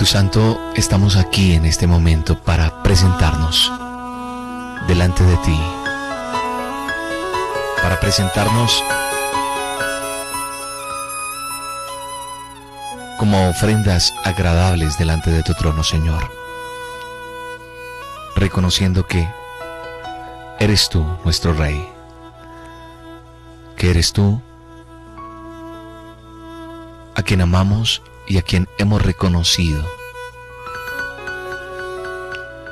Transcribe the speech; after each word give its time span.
Espíritu 0.00 0.18
Santo, 0.18 0.72
estamos 0.76 1.16
aquí 1.16 1.52
en 1.52 1.66
este 1.66 1.86
momento 1.86 2.38
para 2.38 2.82
presentarnos 2.82 3.70
delante 4.88 5.22
de 5.22 5.36
ti, 5.36 5.60
para 7.82 8.00
presentarnos 8.00 8.82
como 13.18 13.50
ofrendas 13.50 14.14
agradables 14.24 14.96
delante 14.96 15.30
de 15.30 15.42
tu 15.42 15.52
trono, 15.52 15.84
Señor, 15.84 16.32
reconociendo 18.36 19.06
que 19.06 19.28
eres 20.58 20.88
tú 20.88 21.04
nuestro 21.24 21.52
Rey, 21.52 21.86
que 23.76 23.90
eres 23.90 24.14
tú 24.14 24.40
a 27.14 27.22
quien 27.22 27.42
amamos 27.42 28.00
y 28.30 28.38
a 28.38 28.42
quien 28.42 28.68
hemos 28.78 29.02
reconocido 29.02 29.84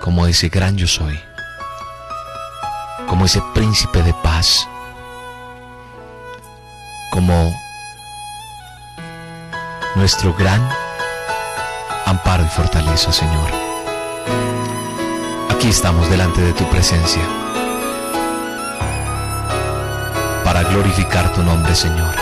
como 0.01 0.29
ese 0.29 0.51
gran 0.51 0.77
yo 0.77 0.87
soy, 0.87 1.19
como 3.09 3.25
ese 3.25 3.43
príncipe 3.55 4.05
de 4.05 4.15
paz, 4.23 4.69
como 7.11 7.53
nuestro 9.97 10.33
gran 10.33 10.61
amparo 12.07 12.45
y 12.45 12.49
fortaleza, 12.51 13.11
Señor. 13.11 13.51
Aquí 15.51 15.71
estamos 15.71 16.09
delante 16.09 16.41
de 16.41 16.53
tu 16.53 16.71
presencia 16.71 17.23
para 20.45 20.63
glorificar 20.63 21.33
tu 21.35 21.43
nombre, 21.43 21.75
Señor, 21.75 22.15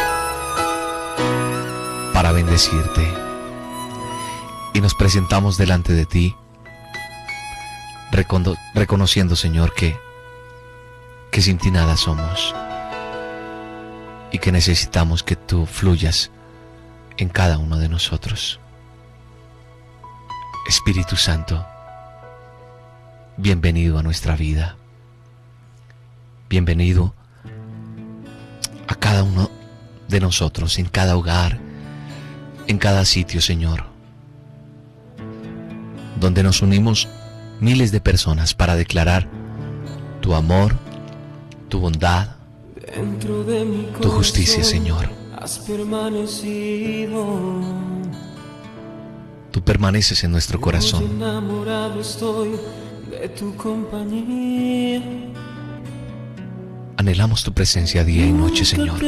para 2.14 2.32
bendecirte 2.32 3.25
y 4.76 4.80
nos 4.82 4.94
presentamos 4.94 5.56
delante 5.56 5.94
de 5.94 6.04
ti, 6.04 6.36
reconociendo, 8.74 9.34
Señor, 9.34 9.72
que, 9.72 9.98
que 11.32 11.40
sin 11.40 11.56
ti 11.56 11.70
nada 11.70 11.96
somos 11.96 12.54
y 14.30 14.38
que 14.38 14.52
necesitamos 14.52 15.22
que 15.22 15.34
tú 15.34 15.64
fluyas 15.64 16.30
en 17.16 17.30
cada 17.30 17.56
uno 17.56 17.78
de 17.78 17.88
nosotros. 17.88 18.60
Espíritu 20.68 21.16
Santo, 21.16 21.64
bienvenido 23.38 23.98
a 23.98 24.02
nuestra 24.02 24.36
vida. 24.36 24.76
Bienvenido 26.50 27.14
a 28.88 28.94
cada 28.94 29.22
uno 29.22 29.50
de 30.06 30.20
nosotros, 30.20 30.78
en 30.78 30.84
cada 30.84 31.16
hogar, 31.16 31.58
en 32.66 32.76
cada 32.76 33.06
sitio, 33.06 33.40
Señor 33.40 33.95
donde 36.18 36.42
nos 36.42 36.62
unimos 36.62 37.08
miles 37.60 37.92
de 37.92 38.00
personas 38.00 38.54
para 38.54 38.76
declarar 38.76 39.28
tu 40.20 40.34
amor, 40.34 40.74
tu 41.68 41.78
bondad, 41.80 42.36
tu 44.00 44.10
justicia, 44.10 44.64
Señor. 44.64 45.08
Tú 49.50 49.62
permaneces 49.62 50.24
en 50.24 50.32
nuestro 50.32 50.60
corazón. 50.60 51.04
Anhelamos 56.98 57.44
tu 57.44 57.52
presencia 57.52 58.04
día 58.04 58.26
y 58.26 58.32
noche, 58.32 58.64
Señor. 58.64 59.00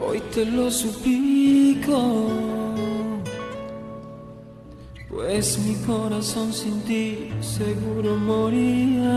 Hoy 0.00 0.22
te 0.32 0.44
lo 0.46 0.70
suplico. 0.70 2.57
Pues 5.18 5.58
mi 5.58 5.74
corazón 5.84 6.52
sin 6.52 6.80
ti 6.82 7.30
seguro 7.40 8.16
moría. 8.16 9.10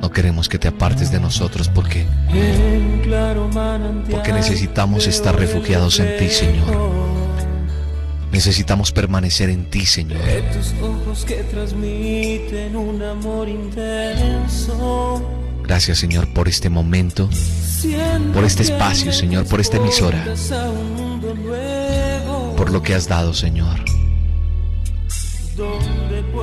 No 0.00 0.10
queremos 0.12 0.48
que 0.48 0.58
te 0.58 0.66
apartes 0.66 1.12
de 1.12 1.20
nosotros 1.20 1.68
porque 1.68 2.04
porque 4.10 4.32
necesitamos 4.32 5.06
estar 5.06 5.38
refugiados 5.38 6.00
en 6.00 6.18
ti, 6.18 6.28
Señor. 6.28 6.90
Necesitamos 8.32 8.90
permanecer 8.90 9.48
en 9.48 9.70
ti, 9.70 9.86
Señor. 9.86 10.20
Gracias, 15.62 15.98
Señor, 15.98 16.32
por 16.34 16.48
este 16.48 16.68
momento, 16.68 17.30
por 18.34 18.42
este 18.42 18.64
espacio, 18.64 19.12
Señor, 19.12 19.46
por 19.46 19.60
esta 19.60 19.76
emisora, 19.76 20.34
por 22.56 22.72
lo 22.72 22.82
que 22.82 22.96
has 22.96 23.06
dado, 23.06 23.32
Señor 23.32 23.97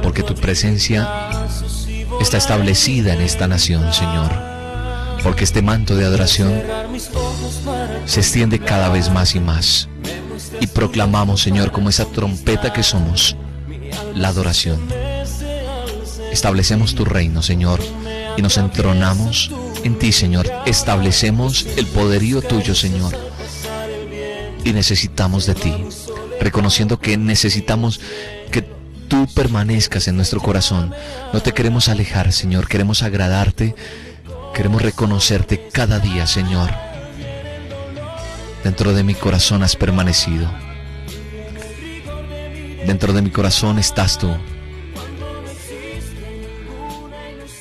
porque 0.02 0.24
tu 0.24 0.36
presencia 0.36 1.08
está 2.22 2.38
establecida 2.38 3.14
en 3.14 3.22
esta 3.22 3.48
nación, 3.48 3.94
Señor, 3.94 4.32
porque 5.24 5.44
este 5.44 5.62
manto 5.62 5.96
de 5.96 6.06
adoración 6.06 6.62
se 8.06 8.20
extiende 8.20 8.60
cada 8.60 8.90
vez 8.90 9.10
más 9.12 9.36
y 9.36 9.40
más. 9.40 9.90
Y 10.60 10.68
proclamamos, 10.68 11.42
Señor, 11.42 11.72
como 11.72 11.90
esa 11.90 12.06
trompeta 12.06 12.72
que 12.72 12.84
somos, 12.84 13.36
la 14.14 14.30
adoración. 14.30 14.80
Establecemos 16.32 16.96
tu 16.96 17.06
reino, 17.06 17.42
Señor, 17.42 17.80
y 18.38 18.42
nos 18.42 18.58
entronamos 18.58 19.52
en 19.84 19.98
ti, 19.98 20.12
Señor. 20.12 20.50
Establecemos 20.66 21.66
el 21.78 21.88
poderío 21.88 22.42
tuyo, 22.42 22.76
Señor. 22.76 23.14
Y 24.64 24.74
necesitamos 24.74 25.46
de 25.46 25.56
ti, 25.56 25.74
reconociendo 26.40 27.00
que 27.00 27.18
necesitamos 27.18 28.00
tú 29.08 29.28
permanezcas 29.34 30.08
en 30.08 30.16
nuestro 30.16 30.42
corazón. 30.42 30.94
No 31.34 31.42
te 31.42 31.54
queremos 31.54 31.90
alejar, 31.90 32.32
Señor, 32.32 32.68
queremos 32.68 33.04
agradarte, 33.04 33.76
queremos 34.54 34.82
reconocerte 34.82 35.70
cada 35.72 36.00
día, 36.00 36.28
Señor. 36.28 36.72
Dentro 38.64 38.94
de 38.94 39.04
mi 39.04 39.14
corazón 39.14 39.64
has 39.64 39.76
permanecido. 39.76 40.50
Dentro 42.86 43.14
de 43.14 43.22
mi 43.22 43.30
corazón 43.30 43.80
estás 43.80 44.18
tú. 44.18 44.36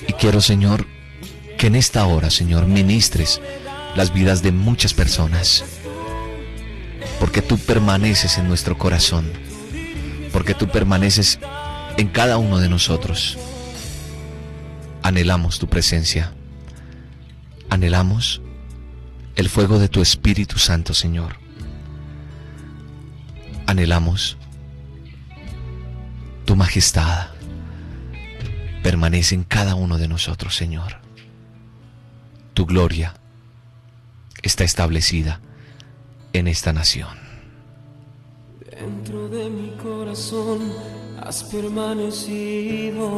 Y 0.06 0.12
quiero, 0.14 0.40
Señor, 0.40 0.86
que 1.58 1.68
en 1.68 1.76
esta 1.76 2.06
hora, 2.06 2.30
Señor, 2.30 2.66
ministres 2.66 3.40
las 3.94 4.12
vidas 4.12 4.42
de 4.42 4.52
muchas 4.52 4.92
personas. 4.92 5.64
Porque 7.20 7.42
tú 7.42 7.58
permaneces 7.58 8.38
en 8.38 8.48
nuestro 8.48 8.76
corazón 8.76 9.30
porque 10.34 10.52
tú 10.52 10.66
permaneces 10.66 11.38
en 11.96 12.08
cada 12.08 12.38
uno 12.38 12.58
de 12.58 12.68
nosotros. 12.68 13.38
Anhelamos 15.00 15.60
tu 15.60 15.68
presencia. 15.68 16.32
Anhelamos 17.70 18.42
el 19.36 19.48
fuego 19.48 19.78
de 19.78 19.88
tu 19.88 20.02
Espíritu 20.02 20.58
Santo, 20.58 20.92
Señor. 20.92 21.36
Anhelamos 23.68 24.36
tu 26.46 26.56
majestad. 26.56 27.28
Permanece 28.82 29.36
en 29.36 29.44
cada 29.44 29.76
uno 29.76 29.98
de 29.98 30.08
nosotros, 30.08 30.56
Señor. 30.56 30.96
Tu 32.54 32.66
gloria 32.66 33.14
está 34.42 34.64
establecida 34.64 35.40
en 36.32 36.48
esta 36.48 36.72
nación. 36.72 37.23
Dentro 38.80 39.28
de 39.28 39.48
mi 39.48 39.70
corazón 39.82 40.60
has 41.22 41.44
permanecido. 41.44 43.08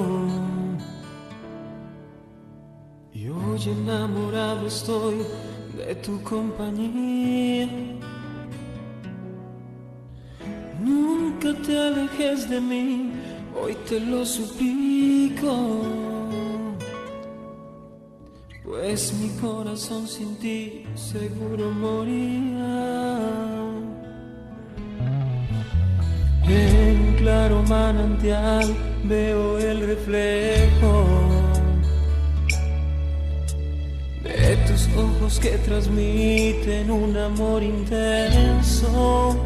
Y 3.12 3.28
hoy 3.28 3.60
enamorado 3.66 4.66
estoy 4.66 5.16
de 5.76 5.94
tu 5.96 6.22
compañía. 6.22 7.68
Nunca 10.82 11.54
te 11.64 11.78
alejes 11.78 12.50
de 12.50 12.60
mí, 12.60 13.12
hoy 13.60 13.74
te 13.88 13.98
lo 14.00 14.24
suplico 14.26 16.06
pues 18.66 19.14
mi 19.14 19.30
corazón 19.40 20.06
sin 20.08 20.36
ti 20.36 20.84
seguro 20.94 21.70
moría. 21.70 23.46
En 26.48 27.00
un 27.00 27.14
claro 27.14 27.62
manantial 27.64 28.72
veo 29.04 29.58
el 29.58 29.86
reflejo 29.86 31.04
de 34.22 34.56
tus 34.68 34.88
ojos 34.96 35.40
que 35.40 35.58
transmiten 35.58 36.90
un 36.90 37.16
amor 37.16 37.62
intenso. 37.64 39.36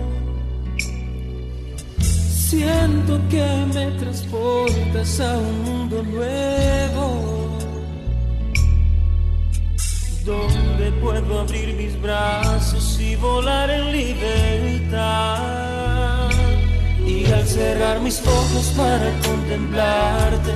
Siento 1.98 3.18
que 3.30 3.46
me 3.72 3.90
transportas 3.92 5.20
a 5.20 5.38
un 5.38 5.62
mundo 5.64 6.02
nuevo 6.02 7.30
donde 10.24 10.92
puedo 11.00 11.40
abrir 11.40 11.74
mis 11.74 11.98
brazos 12.02 13.00
y 13.00 13.16
volar 13.16 13.70
en 13.70 13.92
libertad. 13.92 15.79
Y 17.20 17.32
al 17.32 17.46
cerrar 17.46 18.00
mis 18.00 18.20
ojos 18.26 18.72
para 18.76 19.12
contemplarte, 19.26 20.52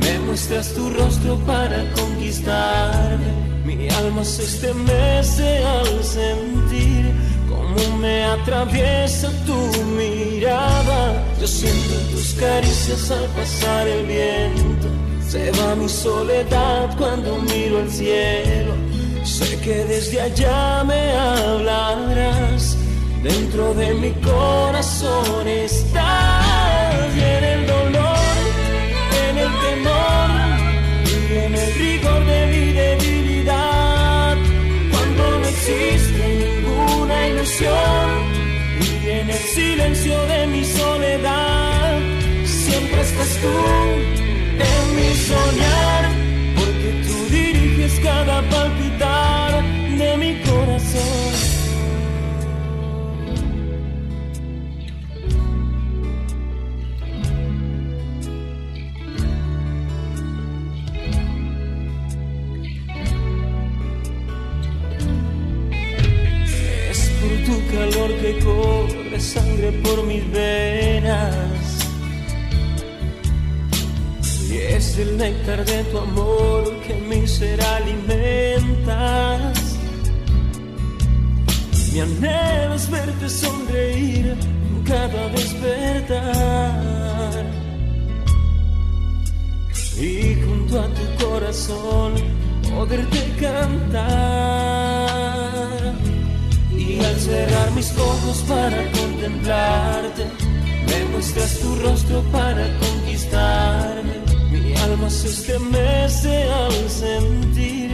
me 0.00 0.18
muestras 0.20 0.72
tu 0.72 0.88
rostro 0.90 1.36
para 1.40 1.78
conquistarme. 1.94 3.30
Mi 3.64 3.88
alma 3.88 4.24
se 4.24 4.44
estremece 4.44 5.64
al 5.64 6.04
sentir 6.04 7.12
cómo 7.48 7.96
me 7.96 8.22
atraviesa 8.22 9.32
tu 9.46 9.58
mirada. 9.98 11.24
Yo 11.40 11.48
siento 11.48 11.94
tus 12.12 12.34
caricias 12.34 13.10
al 13.10 13.26
pasar 13.30 13.88
el 13.88 14.06
viento. 14.06 14.88
Se 15.28 15.50
va 15.50 15.74
mi 15.74 15.88
soledad 15.88 16.96
cuando 16.96 17.36
miro 17.38 17.78
al 17.78 17.90
cielo 17.90 18.86
Sé 19.26 19.58
que 19.58 19.84
desde 19.84 20.20
allá 20.20 20.84
me 20.84 21.12
hablarás, 21.12 22.75
dentro 23.26 23.74
de 23.74 23.94
mi 23.94 24.12
corazón 24.12 25.48
estás 25.48 27.16
y 27.16 27.20
en 27.20 27.44
el 27.54 27.66
dolor, 27.66 28.36
en 29.28 29.38
el 29.44 29.52
temor 29.66 30.28
y 31.30 31.34
en 31.44 31.54
el 31.54 31.74
rigor 31.74 32.24
de 32.32 32.40
mi 32.52 32.66
debilidad, 32.72 34.36
cuando 34.92 35.22
no 35.40 35.46
existe 35.46 36.22
ninguna 36.44 37.28
ilusión 37.28 38.06
y 39.04 39.10
en 39.10 39.30
el 39.30 39.44
silencio 39.56 40.26
de 40.26 40.46
mi 40.46 40.64
soledad, 40.64 41.98
siempre 42.44 43.00
estás 43.00 43.32
tú 43.42 43.56
en 44.70 44.84
mi 44.96 45.10
soñar, 45.30 46.04
porque 46.58 46.88
tú 47.06 47.16
diriges 47.34 48.00
cada 48.00 48.36
palpitar 48.42 48.55
corre 68.46 69.20
sangre 69.20 69.72
por 69.84 69.98
mis 70.04 70.24
venas. 70.30 71.64
Y 74.50 74.56
es 74.78 74.98
el 74.98 75.18
néctar 75.18 75.64
de 75.64 75.84
tu 75.90 75.98
amor 75.98 76.62
que 76.86 76.94
mi 76.94 77.26
ser 77.26 77.60
alimenta 77.62 79.52
mi 81.96 82.02
anhelo 82.02 82.74
es 82.74 82.90
verte 82.90 83.26
sonreír 83.26 84.36
cada 84.84 85.28
despertar. 85.30 86.22
Y 89.98 90.34
junto 90.44 90.78
a 90.78 90.88
tu 90.88 91.24
corazón 91.24 92.12
poderte 92.68 93.22
cantar. 93.40 94.85
Cerrar 97.26 97.70
mis 97.72 97.90
ojos 97.98 98.44
para 98.48 98.90
contemplarte, 98.92 100.24
me 100.86 101.04
muestras 101.12 101.58
tu 101.58 101.74
rostro 101.76 102.22
para 102.32 102.64
conquistarme. 102.78 104.14
Mi 104.50 104.74
alma 104.76 105.10
se 105.10 105.28
estremece 105.28 106.44
al 106.44 106.88
sentir 106.88 107.86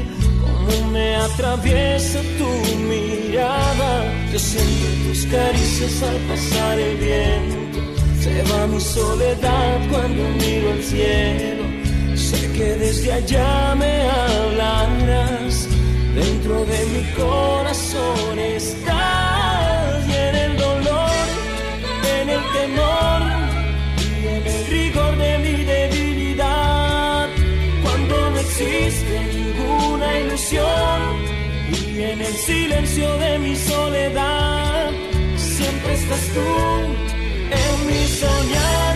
me 0.93 1.17
atraviesa 1.17 2.20
tu 2.38 2.76
mirada. 2.76 4.05
Yo 4.32 4.38
siento 4.38 4.87
tus 5.05 5.26
caricias 5.26 6.02
al 6.02 6.17
pasar 6.28 6.78
el 6.78 6.96
viento. 6.96 7.81
Se 8.20 8.43
va 8.50 8.67
mi 8.67 8.81
soledad 8.81 9.78
cuando 9.90 10.23
miro 10.40 10.73
al 10.73 10.82
cielo. 10.82 11.64
Sé 12.14 12.52
que 12.52 12.76
desde 12.76 13.12
allá 13.12 13.75
me 13.75 14.02
hablarás. 14.02 15.69
Dentro 16.14 16.64
de 16.67 16.81
mi 16.93 17.02
corazón 17.14 18.38
estás 18.38 18.92
temor 22.75 23.23
y 23.99 24.27
en 24.27 24.47
el 24.47 24.67
rigor 24.67 25.17
de 25.17 25.39
mi 25.39 25.65
debilidad. 25.65 27.29
Cuando 27.83 28.31
no 28.31 28.39
existe 28.39 29.43
ilusión 30.21 31.17
y 31.97 32.03
en 32.03 32.21
el 32.21 32.35
silencio 32.35 33.17
de 33.19 33.39
mi 33.39 33.57
soledad 33.57 34.91
siempre 35.37 35.95
estás 35.95 36.25
tú 36.35 36.41
en 37.62 37.87
mi 37.87 38.07
soñar 38.07 38.91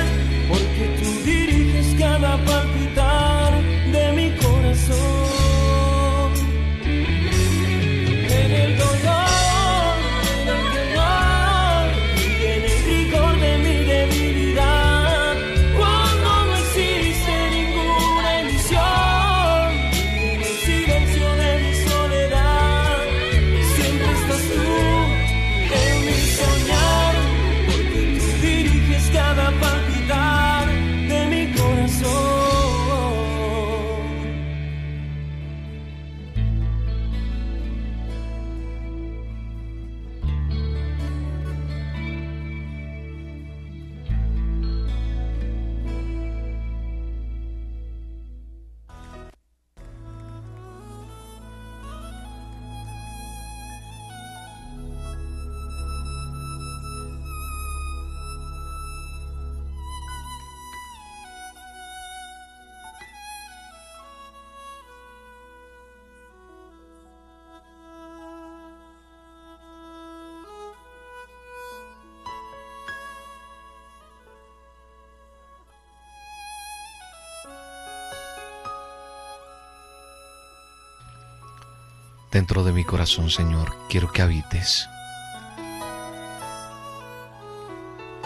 Dentro 82.37 82.64
de 82.64 82.73
mi 82.73 82.85
corazón, 82.85 83.31
Señor, 83.31 83.75
quiero 83.88 84.12
que 84.12 84.21
habites. 84.21 84.90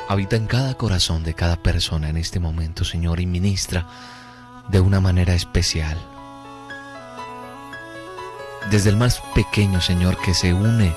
habita 0.08 0.34
en 0.34 0.48
cada 0.48 0.74
corazón 0.74 1.22
de 1.22 1.34
cada 1.34 1.54
persona 1.62 2.08
en 2.08 2.16
este 2.16 2.40
momento, 2.40 2.84
Señor, 2.84 3.20
y 3.20 3.26
ministra 3.26 3.86
de 4.66 4.80
una 4.80 5.00
manera 5.00 5.34
especial. 5.34 5.96
Desde 8.72 8.90
el 8.90 8.96
más 8.96 9.22
pequeño, 9.32 9.80
Señor, 9.80 10.18
que 10.18 10.34
se 10.34 10.54
une 10.54 10.92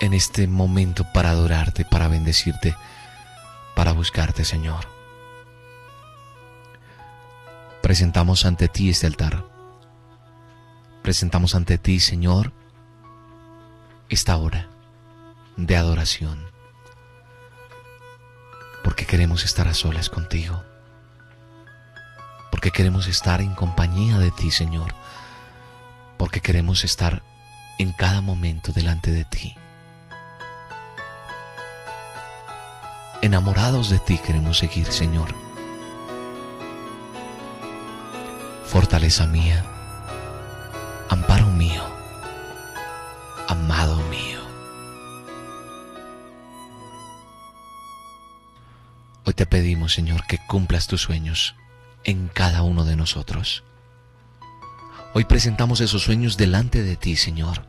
en 0.00 0.14
este 0.14 0.46
momento 0.46 1.04
para 1.12 1.32
adorarte, 1.32 1.84
para 1.84 2.08
bendecirte, 2.08 2.74
para 3.76 3.92
buscarte, 3.92 4.46
Señor. 4.46 4.86
Presentamos 7.82 8.46
ante 8.46 8.68
ti 8.68 8.88
este 8.88 9.08
altar. 9.08 9.51
Presentamos 11.02 11.56
ante 11.56 11.78
ti, 11.78 11.98
Señor, 11.98 12.52
esta 14.08 14.36
hora 14.36 14.68
de 15.56 15.76
adoración. 15.76 16.46
Porque 18.84 19.04
queremos 19.04 19.44
estar 19.44 19.66
a 19.66 19.74
solas 19.74 20.08
contigo. 20.08 20.62
Porque 22.52 22.70
queremos 22.70 23.08
estar 23.08 23.40
en 23.40 23.52
compañía 23.54 24.18
de 24.18 24.30
ti, 24.30 24.52
Señor. 24.52 24.94
Porque 26.18 26.40
queremos 26.40 26.84
estar 26.84 27.24
en 27.80 27.92
cada 27.92 28.20
momento 28.20 28.70
delante 28.70 29.10
de 29.10 29.24
ti. 29.24 29.56
Enamorados 33.22 33.90
de 33.90 33.98
ti 33.98 34.18
queremos 34.18 34.58
seguir, 34.58 34.86
Señor. 34.92 35.34
Fortaleza 38.66 39.26
mía, 39.26 39.64
te 49.42 49.46
pedimos, 49.46 49.92
Señor, 49.92 50.24
que 50.24 50.38
cumplas 50.38 50.86
tus 50.86 51.02
sueños 51.02 51.56
en 52.04 52.28
cada 52.28 52.62
uno 52.62 52.84
de 52.84 52.94
nosotros. 52.94 53.64
Hoy 55.14 55.24
presentamos 55.24 55.80
esos 55.80 56.04
sueños 56.04 56.36
delante 56.36 56.84
de 56.84 56.94
ti, 56.94 57.16
Señor. 57.16 57.66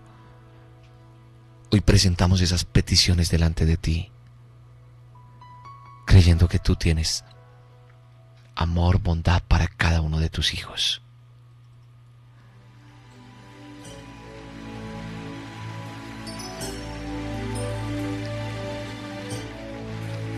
Hoy 1.71 1.81
presentamos 1.81 2.41
esas 2.41 2.63
peticiones 2.63 3.31
delante 3.31 3.65
de 3.65 3.77
ti, 3.77 4.11
creyendo 6.05 6.47
que 6.47 6.59
tú 6.59 6.75
tienes 6.75 7.25
amor, 8.53 8.99
bondad 8.99 9.41
para 9.41 9.67
cada 9.67 10.01
uno 10.01 10.19
de 10.19 10.29
tus 10.29 10.53
hijos. 10.53 11.02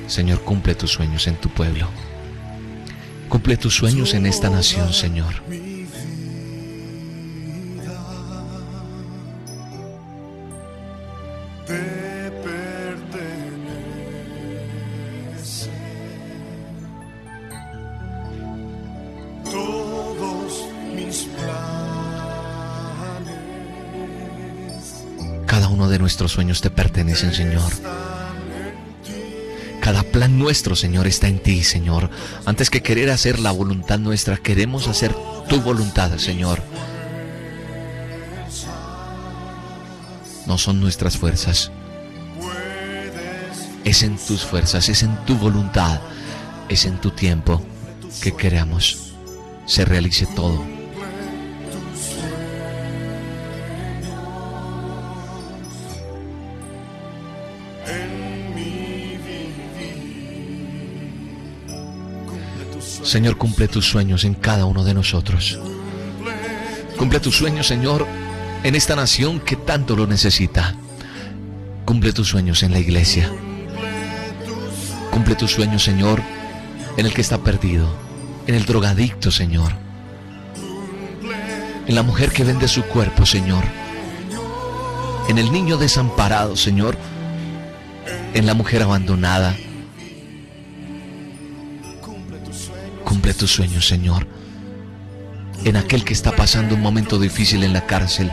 Señor, 0.07 0.41
cumple 0.41 0.75
tus 0.75 0.91
sueños 0.91 1.27
en 1.27 1.35
tu 1.35 1.49
pueblo. 1.49 1.87
Cumple 3.29 3.57
tus 3.57 3.75
sueños 3.75 4.13
en 4.13 4.25
esta 4.25 4.49
nación, 4.49 4.93
Señor. 4.93 5.33
Cada 25.45 25.69
uno 25.69 25.89
de 25.89 25.99
nuestros 25.99 26.31
sueños 26.33 26.61
te 26.61 26.69
pertenecen, 26.69 27.33
Señor. 27.33 27.71
Cada 29.85 30.01
plan 30.01 30.39
nuestro, 30.39 30.75
Señor, 30.75 31.05
está 31.05 31.27
en 31.27 31.37
ti, 31.37 31.63
Señor. 31.63 32.09
Antes 32.47 32.71
que 32.71 32.81
querer 32.81 33.11
hacer 33.11 33.37
la 33.37 33.51
voluntad 33.51 33.99
nuestra, 33.99 34.35
queremos 34.37 34.87
hacer 34.87 35.15
tu 35.47 35.61
voluntad, 35.61 36.17
Señor. 36.17 36.63
No 40.47 40.57
son 40.57 40.81
nuestras 40.81 41.17
fuerzas. 41.17 41.71
Es 43.83 44.01
en 44.01 44.17
tus 44.17 44.43
fuerzas, 44.43 44.89
es 44.89 45.03
en 45.03 45.23
tu 45.25 45.35
voluntad, 45.35 46.01
es 46.67 46.85
en 46.85 46.99
tu 46.99 47.11
tiempo 47.11 47.61
que 48.23 48.35
queremos 48.35 49.13
se 49.67 49.85
realice 49.85 50.25
todo. 50.25 50.65
Señor, 63.05 63.37
cumple 63.37 63.67
tus 63.67 63.85
sueños 63.85 64.23
en 64.23 64.33
cada 64.33 64.65
uno 64.65 64.83
de 64.83 64.95
nosotros. 64.95 65.59
Cumple 66.97 67.19
tus 67.19 67.37
sueños, 67.37 67.67
Señor, 67.67 68.07
en 68.63 68.73
esta 68.73 68.95
nación 68.95 69.39
que 69.39 69.55
tanto 69.55 69.95
lo 69.95 70.07
necesita. 70.07 70.73
Cumple 71.85 72.13
tus 72.13 72.27
sueños 72.27 72.63
en 72.63 72.71
la 72.71 72.79
iglesia. 72.79 73.31
Cumple 75.11 75.35
tus 75.35 75.51
sueños, 75.51 75.83
Señor, 75.83 76.23
en 76.97 77.05
el 77.05 77.13
que 77.13 77.21
está 77.21 77.37
perdido, 77.37 77.87
en 78.47 78.55
el 78.55 78.65
drogadicto, 78.65 79.29
Señor. 79.29 79.73
En 81.85 81.93
la 81.93 82.01
mujer 82.01 82.31
que 82.31 82.43
vende 82.43 82.67
su 82.67 82.81
cuerpo, 82.85 83.23
Señor. 83.27 83.65
En 85.29 85.37
el 85.37 85.51
niño 85.51 85.77
desamparado, 85.77 86.55
Señor. 86.55 86.97
En 88.33 88.47
la 88.47 88.55
mujer 88.55 88.81
abandonada 88.81 89.55
Cumple 93.25 93.39
tus 93.39 93.55
sueños, 93.55 93.87
Señor. 93.87 94.27
En 95.63 95.77
aquel 95.77 96.05
que 96.05 96.13
está 96.13 96.35
pasando 96.35 96.75
un 96.75 96.81
momento 96.81 97.17
difícil 97.17 97.63
en 97.63 97.73
la 97.73 97.87
cárcel. 97.87 98.31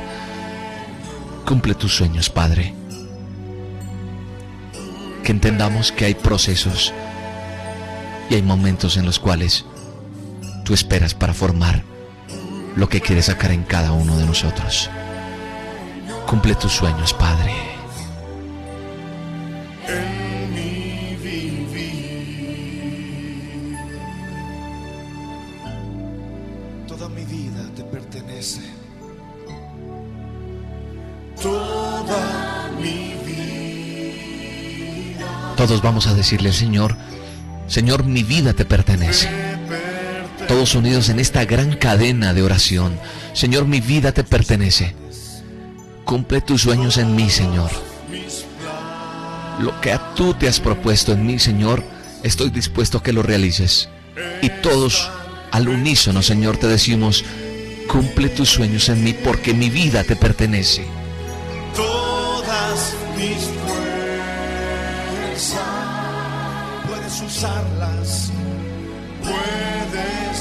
Cumple 1.46 1.75
tus 1.75 1.96
sueños, 1.96 2.28
Padre. 2.28 2.75
Que 5.25 5.32
entendamos 5.32 5.92
que 5.92 6.04
hay 6.04 6.14
procesos 6.14 6.92
y 8.28 8.34
hay 8.34 8.42
momentos 8.42 8.99
en 8.99 9.06
los 9.06 9.18
cuales 9.18 9.64
tú 10.62 10.75
esperas 10.75 11.14
para 11.14 11.32
formar 11.32 11.82
lo 12.76 12.90
que 12.90 13.00
quieres 13.00 13.25
sacar 13.25 13.50
en 13.50 13.62
cada 13.62 13.92
uno 13.92 14.18
de 14.18 14.26
nosotros. 14.26 14.90
Cumple 16.26 16.54
tus 16.54 16.72
sueños, 16.72 17.14
Padre. 17.14 17.72
A 36.06 36.14
decirle 36.14 36.52
Señor, 36.52 36.97
Señor, 37.66 38.04
mi 38.04 38.23
vida 38.23 38.52
te 38.52 38.64
pertenece. 38.64 39.28
Todos 40.49 40.75
unidos 40.75 41.09
en 41.09 41.18
esta 41.18 41.44
gran 41.44 41.76
cadena 41.76 42.35
de 42.35 42.42
oración. 42.42 42.99
Señor, 43.32 43.64
mi 43.66 43.80
vida 43.80 44.12
te 44.12 44.25
pertenece. 44.25 44.94
Cumple 46.04 46.40
tus 46.40 46.62
sueños 46.62 46.99
en 46.99 47.14
mí, 47.14 47.30
Señor. 47.30 47.71
Lo 49.61 49.80
que 49.80 49.99
tú 50.16 50.35
te 50.35 50.49
has 50.49 50.61
propuesto 50.61 51.12
en 51.12 51.25
mí, 51.25 51.38
Señor, 51.38 51.82
estoy 52.23 52.50
dispuesto 52.50 52.99
a 52.99 53.02
que 53.02 53.12
lo 53.12 53.23
realices. 53.23 53.88
Y 54.42 54.50
todos 54.62 55.11
al 55.52 55.68
unísono, 55.68 56.23
Señor, 56.23 56.56
te 56.56 56.66
decimos, 56.66 57.25
cumple 57.87 58.28
tus 58.28 58.49
sueños 58.49 58.88
en 58.88 59.04
mí 59.04 59.12
porque 59.12 59.54
mi 59.54 59.71
vida 59.71 60.02
te 60.04 60.16
pertenece. 60.16 60.85
Todas 61.76 62.94
mis 63.16 63.62
usarlas, 67.26 68.33
puedes 69.23 70.31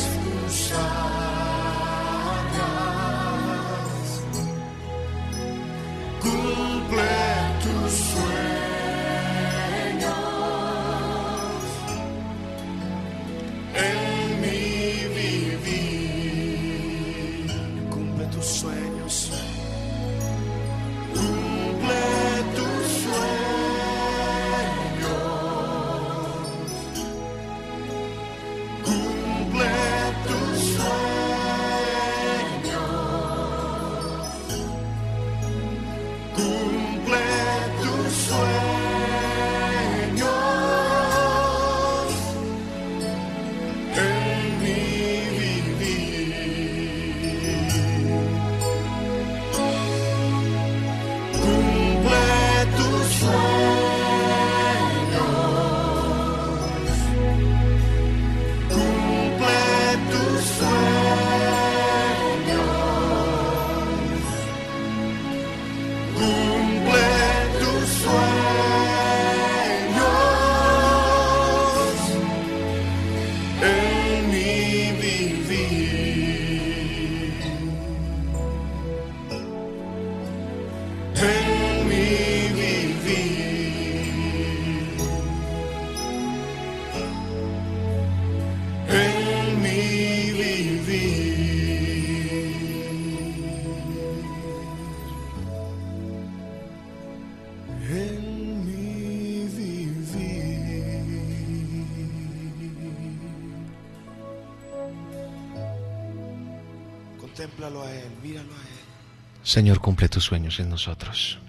Señor, 109.43 109.79
cumple 109.79 110.09
tus 110.09 110.23
sueños 110.23 110.59
en 110.59 110.69
nosotros. 110.69 111.39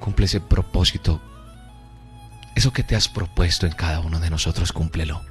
Cumple 0.00 0.26
ese 0.26 0.40
propósito. 0.40 1.20
Eso 2.54 2.72
que 2.72 2.82
te 2.82 2.96
has 2.96 3.08
propuesto 3.08 3.66
en 3.66 3.72
cada 3.72 4.00
uno 4.00 4.20
de 4.20 4.30
nosotros, 4.30 4.72
cúmplelo. 4.72 5.22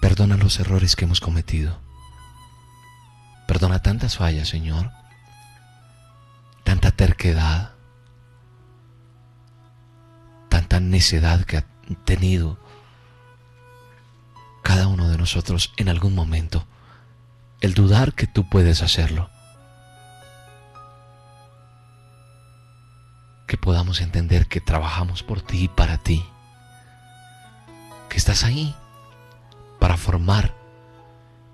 Perdona 0.00 0.36
los 0.36 0.60
errores 0.60 0.96
que 0.96 1.04
hemos 1.04 1.20
cometido. 1.20 1.80
Perdona 3.46 3.80
tantas 3.80 4.16
fallas, 4.16 4.48
Señor. 4.48 4.90
Tanta 6.62 6.90
terquedad. 6.90 7.72
Tanta 10.48 10.80
necedad 10.80 11.44
que 11.44 11.58
ha 11.58 11.66
tenido 12.04 12.58
cada 14.62 14.88
uno 14.88 15.08
de 15.08 15.18
nosotros 15.18 15.72
en 15.76 15.88
algún 15.88 16.14
momento. 16.14 16.66
El 17.64 17.72
dudar 17.72 18.12
que 18.12 18.26
tú 18.26 18.46
puedes 18.46 18.82
hacerlo. 18.82 19.30
Que 23.46 23.56
podamos 23.56 24.02
entender 24.02 24.48
que 24.48 24.60
trabajamos 24.60 25.22
por 25.22 25.40
ti 25.40 25.62
y 25.62 25.68
para 25.68 25.96
ti. 25.96 26.22
Que 28.10 28.18
estás 28.18 28.44
ahí 28.44 28.76
para 29.80 29.96
formar 29.96 30.54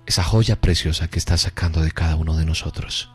esa 0.05 0.21
joya 0.21 0.59
preciosa 0.59 1.07
que 1.07 1.17
estás 1.17 1.39
sacando 1.39 1.79
de 1.79 1.93
cada 1.93 2.17
uno 2.17 2.35
de 2.35 2.45
nosotros. 2.45 3.09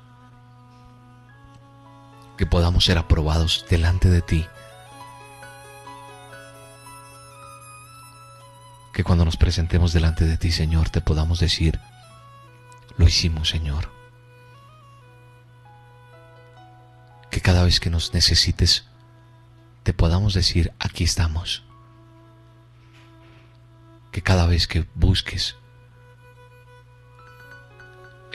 Que 2.38 2.46
podamos 2.46 2.86
ser 2.86 2.96
aprobados 2.96 3.66
delante 3.68 4.08
de 4.08 4.22
ti. 4.22 4.46
Que 8.94 9.04
cuando 9.04 9.26
nos 9.26 9.36
presentemos 9.36 9.92
delante 9.92 10.24
de 10.24 10.38
ti, 10.38 10.50
Señor, 10.50 10.88
te 10.88 11.02
podamos 11.02 11.40
decir, 11.40 11.78
lo 12.96 13.06
hicimos, 13.06 13.48
Señor. 13.48 13.90
Que 17.30 17.40
cada 17.40 17.64
vez 17.64 17.80
que 17.80 17.90
nos 17.90 18.14
necesites, 18.14 18.86
te 19.82 19.92
podamos 19.92 20.34
decir, 20.34 20.72
aquí 20.78 21.04
estamos. 21.04 21.64
Que 24.12 24.22
cada 24.22 24.46
vez 24.46 24.66
que 24.66 24.86
busques 24.94 25.56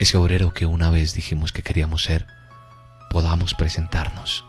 ese 0.02 0.16
obrero 0.16 0.52
que 0.52 0.66
una 0.66 0.90
vez 0.90 1.14
dijimos 1.14 1.52
que 1.52 1.62
queríamos 1.62 2.02
ser, 2.02 2.26
podamos 3.10 3.54
presentarnos. 3.54 4.44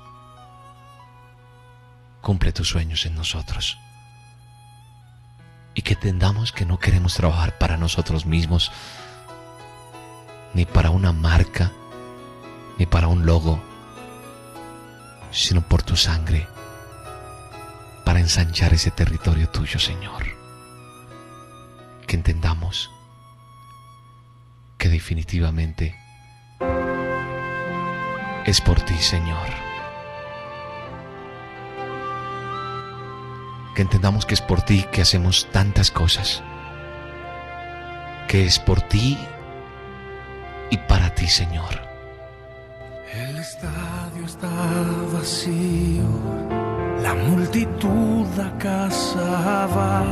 Cumple 2.21 2.51
tus 2.51 2.69
sueños 2.69 3.05
en 3.05 3.13
nosotros. 3.13 3.77
Y 5.75 5.83
que 5.83 5.93
entendamos 5.93 6.51
que 6.51 6.65
no 6.65 6.79
queremos 6.79 7.13
trabajar 7.13 7.57
para 7.59 7.77
nosotros 7.77 8.25
mismos, 8.25 8.71
ni 10.53 10.65
para 10.65 10.89
una 10.89 11.11
marca, 11.11 11.71
ni 12.77 12.85
para 12.85 13.07
un 13.07 13.25
logo, 13.25 13.61
sino 15.31 15.61
por 15.61 15.83
tu 15.83 15.95
sangre, 15.95 16.47
para 18.05 18.19
ensanchar 18.19 18.73
ese 18.73 18.91
territorio 18.91 19.49
tuyo, 19.49 19.79
Señor. 19.79 20.23
Que 22.05 22.15
entendamos 22.15 22.91
que 24.77 24.89
definitivamente 24.89 25.95
es 28.45 28.61
por 28.61 28.81
ti, 28.81 28.97
Señor. 28.97 29.47
Que 33.75 33.81
entendamos 33.81 34.25
que 34.25 34.35
es 34.35 34.41
por 34.41 34.61
ti 34.61 34.85
que 34.91 35.01
hacemos 35.01 35.47
tantas 35.51 35.89
cosas. 35.89 36.43
Que 38.27 38.45
es 38.45 38.59
por 38.59 38.81
ti 38.81 39.17
y 40.69 40.77
para 40.77 41.13
ti, 41.13 41.27
Señor. 41.27 41.73
El 43.13 43.37
estadio 43.37 44.25
está 44.25 44.49
vacío, 45.13 46.03
la 47.03 47.13
multitud 47.13 48.25
a 48.39 48.57
casa 48.57 49.67
va, 49.67 50.03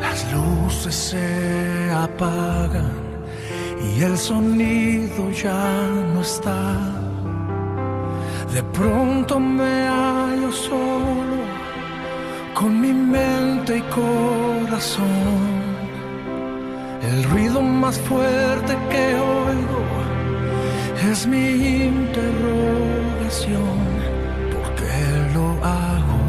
las 0.00 0.32
luces 0.32 0.94
se 0.94 1.90
apagan 1.92 2.90
y 3.94 4.02
el 4.02 4.16
sonido 4.16 5.30
ya 5.30 5.88
no 6.14 6.22
está. 6.22 6.96
De 8.54 8.62
pronto 8.62 9.38
me 9.38 9.88
hallo 9.88 10.50
solo 10.52 11.36
con 12.54 12.80
mi 12.80 12.94
mente 12.94 13.76
y 13.76 13.82
corazón. 13.82 15.75
El 17.02 17.24
ruido 17.24 17.60
más 17.62 17.98
fuerte 18.00 18.76
que 18.90 19.14
oigo 19.14 19.84
es 21.10 21.26
mi 21.26 21.86
interrogación. 21.86 23.78
¿Por 24.52 24.74
qué 24.74 24.98
lo 25.34 25.46
hago? 25.64 26.20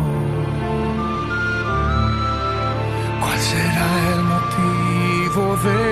¿Cuál 3.22 3.40
será 3.40 3.90
el 4.14 4.22
motivo 4.34 5.44
de 5.68 5.84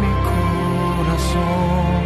mi 0.00 0.12
corazón? 1.04 2.02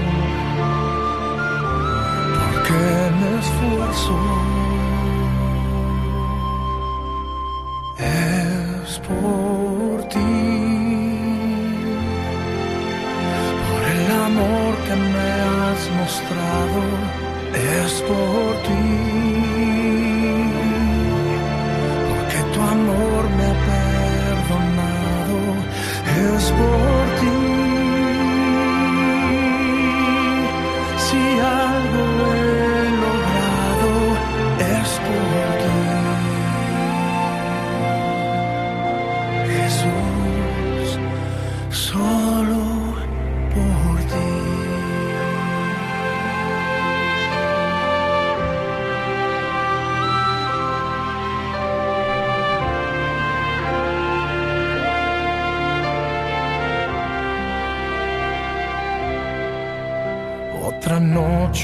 ¿Por 2.38 2.55
qué 2.66 2.88
me 3.18 3.31
esfuerzo? 3.40 4.16
Es 7.98 8.90
por 9.00 9.96
ti. 10.09 10.45
Has 15.77 15.91
mostrado, 15.91 16.83
es 17.85 17.93
por 18.09 18.62
ti. 18.65 18.85
Porque 22.09 22.39
tu 22.53 22.61
amor 22.61 23.23
me 23.37 23.45
ha 23.45 23.57
perdonado, 24.31 25.39
es 26.37 26.45
por. 26.53 26.86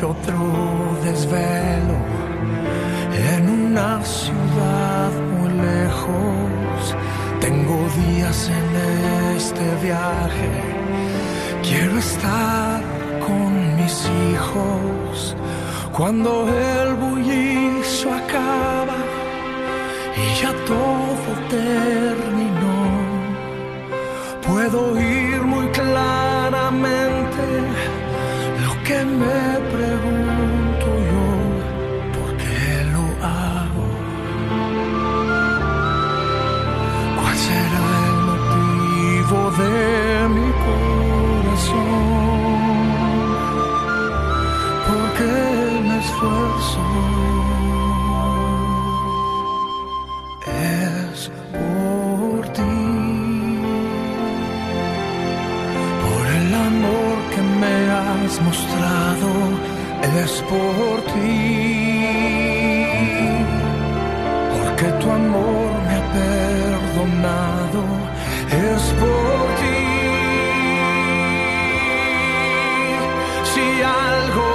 Otro 0.01 0.39
desvelo 1.05 1.97
en 3.37 3.49
una 3.51 4.03
ciudad 4.03 5.11
muy 5.37 5.53
lejos. 5.53 6.97
Tengo 7.41 7.77
días 8.01 8.49
en 8.49 9.37
este 9.37 9.65
viaje. 9.85 10.51
Quiero 11.63 11.99
estar 11.99 12.83
con 13.27 13.77
mis 13.77 14.09
hijos 14.31 15.37
cuando 15.93 16.49
el 16.49 16.95
bullicio 16.95 18.15
acaba 18.15 18.99
y 20.17 20.41
ya 20.41 20.53
todo 20.67 21.31
terminó. 21.51 22.81
Puedo 24.47 24.93
oír 24.93 25.41
muy 25.43 25.67
claramente 25.69 27.45
lo 28.65 28.73
que 28.85 29.05
me 29.05 29.42
por 60.53 60.97
ti, 61.13 62.03
porque 64.55 64.87
tu 65.01 65.07
amor 65.11 65.71
me 65.87 65.95
ha 65.99 66.05
perdonado, 66.21 67.83
es 68.69 68.83
por 69.01 69.45
ti. 69.61 69.81
Si 73.51 73.67
algo 73.83 74.47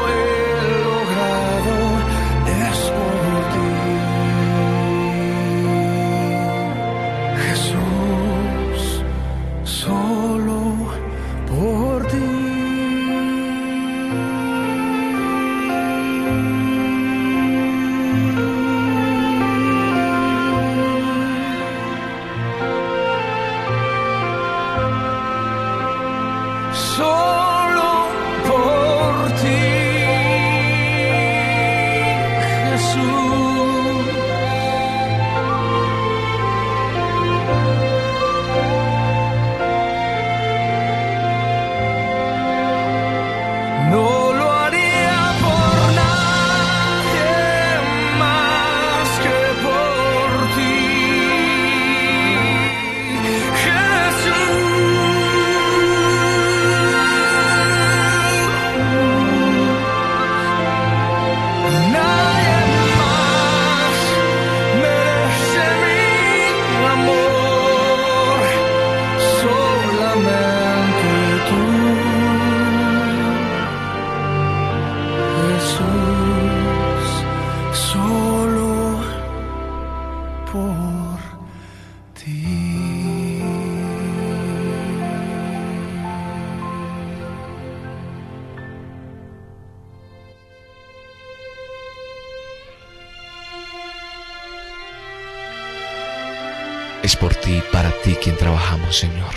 Es 97.07 97.15
por 97.15 97.33
ti 97.33 97.63
para 97.71 97.89
ti 98.01 98.15
quien 98.21 98.35
trabajamos, 98.35 98.97
Señor. 98.97 99.33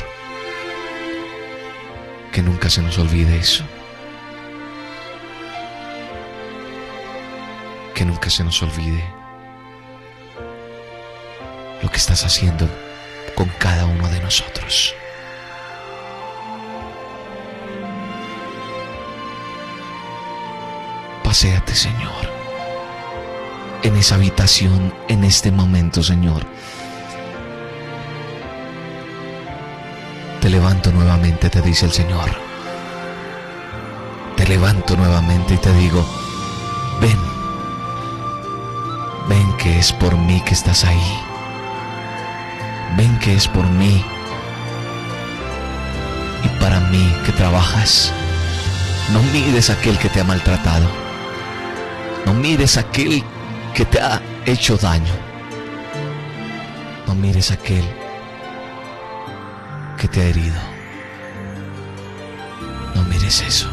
Que 2.32 2.42
nunca 2.42 2.68
se 2.68 2.82
nos 2.82 2.98
olvide 2.98 3.36
eso. 3.36 3.62
Que 7.94 8.04
nunca 8.04 8.28
se 8.28 8.42
nos 8.42 8.60
olvide 8.60 9.04
lo 11.80 11.88
que 11.88 11.96
estás 11.96 12.24
haciendo 12.24 12.68
con 13.36 13.48
cada 13.60 13.86
uno 13.86 14.08
de 14.08 14.18
nosotros. 14.18 14.92
Paseate, 21.22 21.76
Señor, 21.76 22.32
en 23.84 23.94
esa 23.94 24.16
habitación, 24.16 24.92
en 25.06 25.22
este 25.22 25.52
momento, 25.52 26.02
Señor. 26.02 26.44
Te 30.50 30.56
levanto 30.56 30.90
nuevamente, 30.90 31.48
te 31.48 31.62
dice 31.62 31.86
el 31.86 31.92
Señor. 31.92 32.28
Te 34.36 34.44
levanto 34.48 34.96
nuevamente 34.96 35.54
y 35.54 35.58
te 35.58 35.72
digo, 35.74 36.04
ven, 37.00 37.16
ven 39.28 39.56
que 39.58 39.78
es 39.78 39.92
por 39.92 40.16
mí 40.16 40.42
que 40.44 40.54
estás 40.54 40.84
ahí. 40.84 41.20
Ven 42.96 43.16
que 43.20 43.32
es 43.32 43.46
por 43.46 43.64
mí 43.64 44.04
y 46.42 46.48
para 46.60 46.80
mí 46.80 47.14
que 47.24 47.30
trabajas. 47.30 48.12
No 49.12 49.22
mires 49.32 49.70
aquel 49.70 49.96
que 49.98 50.08
te 50.08 50.20
ha 50.20 50.24
maltratado. 50.24 50.88
No 52.26 52.34
mires 52.34 52.76
aquel 52.76 53.22
que 53.72 53.84
te 53.84 54.00
ha 54.00 54.20
hecho 54.46 54.76
daño. 54.76 55.14
No 57.06 57.14
mires 57.14 57.52
a 57.52 57.54
aquel 57.54 57.99
que 60.00 60.08
te 60.08 60.22
ha 60.22 60.24
herido. 60.24 60.58
No 62.94 63.04
mires 63.04 63.42
eso. 63.42 63.68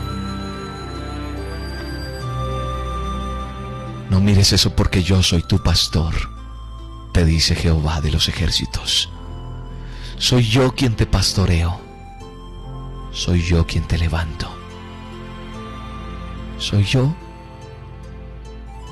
No 4.09 4.19
mires 4.19 4.51
eso 4.51 4.75
porque 4.75 5.03
yo 5.03 5.23
soy 5.23 5.41
tu 5.41 5.63
pastor, 5.63 6.13
te 7.13 7.23
dice 7.23 7.55
Jehová 7.55 8.01
de 8.01 8.11
los 8.11 8.27
ejércitos. 8.27 9.09
Soy 10.17 10.43
yo 10.43 10.75
quien 10.75 10.97
te 10.97 11.05
pastoreo. 11.05 11.79
Soy 13.13 13.41
yo 13.41 13.65
quien 13.65 13.85
te 13.85 13.97
levanto. 13.97 14.49
Soy 16.57 16.83
yo 16.83 17.15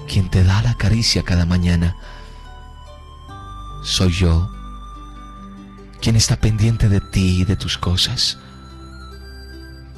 quien 0.07 0.29
te 0.29 0.45
da 0.45 0.61
la 0.61 0.75
caricia 0.75 1.23
cada 1.23 1.45
mañana. 1.45 1.97
Soy 3.83 4.13
yo 4.13 4.54
quien 6.05 6.17
está 6.17 6.35
pendiente 6.35 6.87
de 6.87 7.01
ti 7.01 7.39
y 7.39 7.45
de 7.45 7.55
tus 7.55 7.79
cosas. 7.79 8.37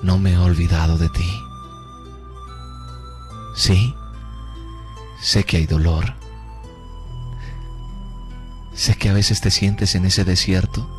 No 0.01 0.17
me 0.17 0.31
he 0.31 0.37
olvidado 0.37 0.97
de 0.97 1.09
ti. 1.09 1.29
Sí, 3.57 3.93
sé 5.19 5.43
que 5.43 5.57
hay 5.57 5.65
dolor. 5.65 6.13
Sé 8.73 8.95
que 8.95 9.09
a 9.09 9.13
veces 9.13 9.41
te 9.41 9.51
sientes 9.51 9.95
en 9.95 10.05
ese 10.05 10.23
desierto 10.23 10.89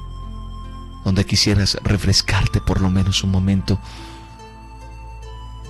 donde 1.07 1.25
quisieras 1.25 1.79
refrescarte 1.83 2.61
por 2.61 2.83
lo 2.83 2.91
menos 2.91 3.25
un 3.25 3.31
momento 3.31 3.81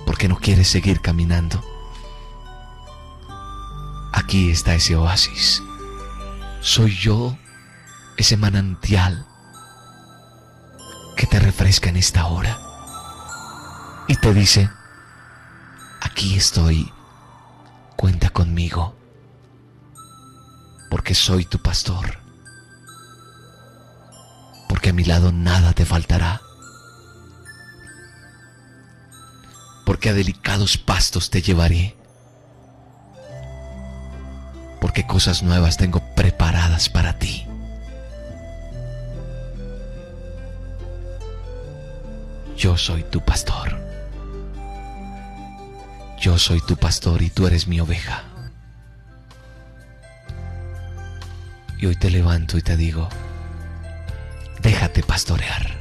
porque 0.05 0.27
no 0.27 0.37
quieres 0.37 0.67
seguir 0.67 0.99
caminando. 0.99 1.63
Aquí 4.11 4.51
está 4.51 4.75
ese 4.75 4.97
oasis. 4.97 5.63
Soy 6.59 6.93
yo 6.93 7.37
ese 8.17 8.35
manantial 8.35 9.28
que 11.19 11.27
te 11.27 11.37
refresca 11.37 11.89
en 11.89 11.97
esta 11.97 12.27
hora 12.27 12.57
y 14.07 14.15
te 14.15 14.33
dice, 14.33 14.69
aquí 15.99 16.37
estoy, 16.37 16.93
cuenta 17.97 18.29
conmigo, 18.29 18.95
porque 20.89 21.13
soy 21.13 21.43
tu 21.43 21.59
pastor, 21.59 22.19
porque 24.69 24.91
a 24.91 24.93
mi 24.93 25.03
lado 25.03 25.33
nada 25.33 25.73
te 25.73 25.83
faltará, 25.83 26.39
porque 29.85 30.11
a 30.11 30.13
delicados 30.13 30.77
pastos 30.77 31.29
te 31.29 31.41
llevaré, 31.41 31.97
porque 34.79 35.05
cosas 35.05 35.43
nuevas 35.43 35.75
tengo 35.75 35.99
preparadas 36.15 36.87
para 36.87 37.19
ti. 37.19 37.48
Yo 42.59 42.75
soy 42.75 43.03
tu 43.03 43.21
pastor. 43.21 43.79
Yo 46.19 46.37
soy 46.37 46.59
tu 46.59 46.75
pastor 46.75 47.21
y 47.21 47.29
tú 47.29 47.47
eres 47.47 47.69
mi 47.69 47.79
oveja. 47.79 48.23
Y 51.77 51.85
hoy 51.85 51.95
te 51.95 52.09
levanto 52.09 52.57
y 52.57 52.61
te 52.61 52.75
digo, 52.75 53.07
déjate 54.61 55.03
pastorear. 55.03 55.78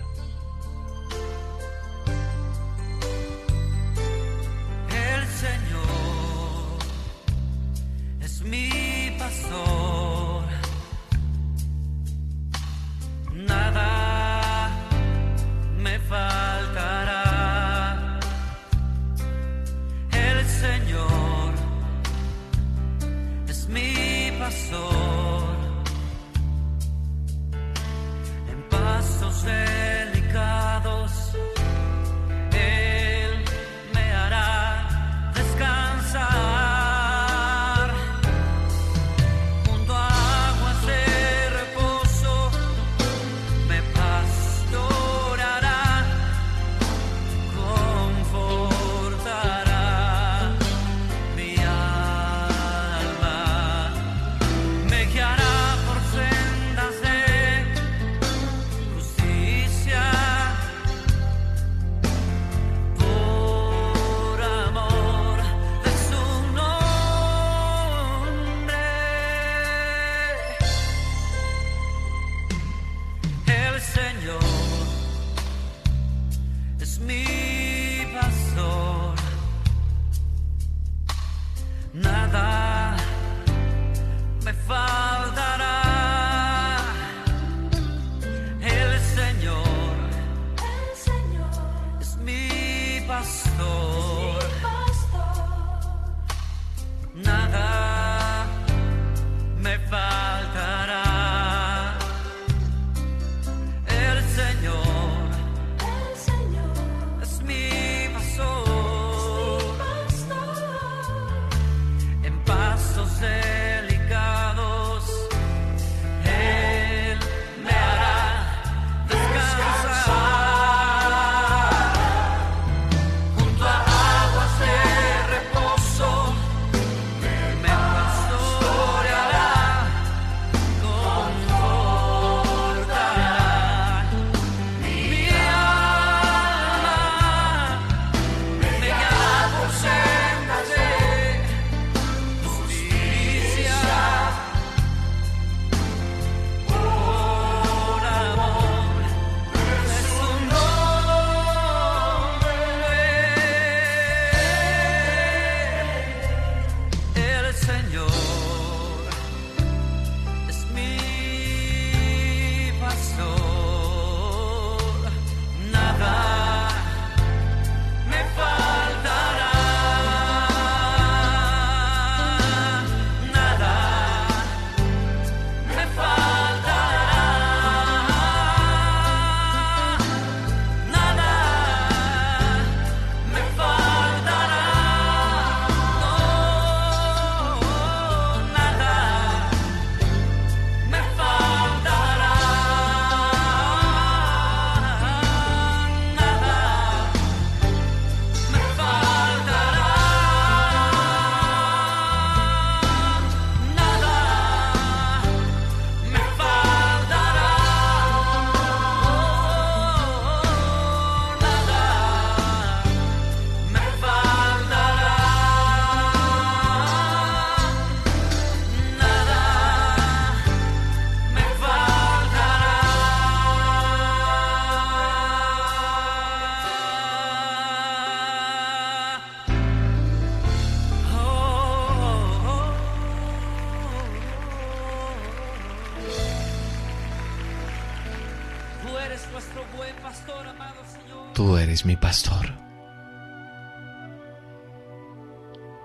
Mi 241.84 241.96
pastor. 241.96 242.52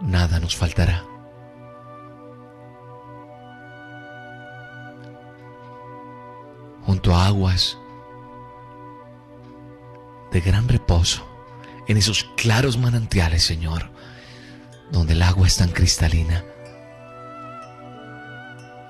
Nada 0.01 0.39
nos 0.39 0.55
faltará. 0.55 1.03
Junto 6.85 7.15
a 7.15 7.27
aguas 7.27 7.77
de 10.31 10.41
gran 10.41 10.67
reposo, 10.67 11.25
en 11.87 11.97
esos 11.97 12.23
claros 12.35 12.77
manantiales, 12.77 13.43
Señor, 13.43 13.89
donde 14.91 15.13
el 15.13 15.21
agua 15.21 15.47
es 15.47 15.57
tan 15.57 15.69
cristalina, 15.69 16.43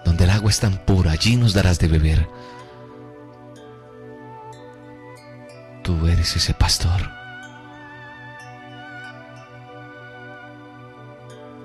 donde 0.06 0.24
el 0.24 0.30
agua 0.32 0.50
es 0.50 0.60
tan 0.60 0.78
pura, 0.86 1.12
allí 1.12 1.36
nos 1.36 1.54
darás 1.54 1.80
de 1.80 1.88
beber. 1.88 2.28
Tú 5.94 6.08
eres 6.08 6.36
ese 6.36 6.56
pastor. 6.56 7.02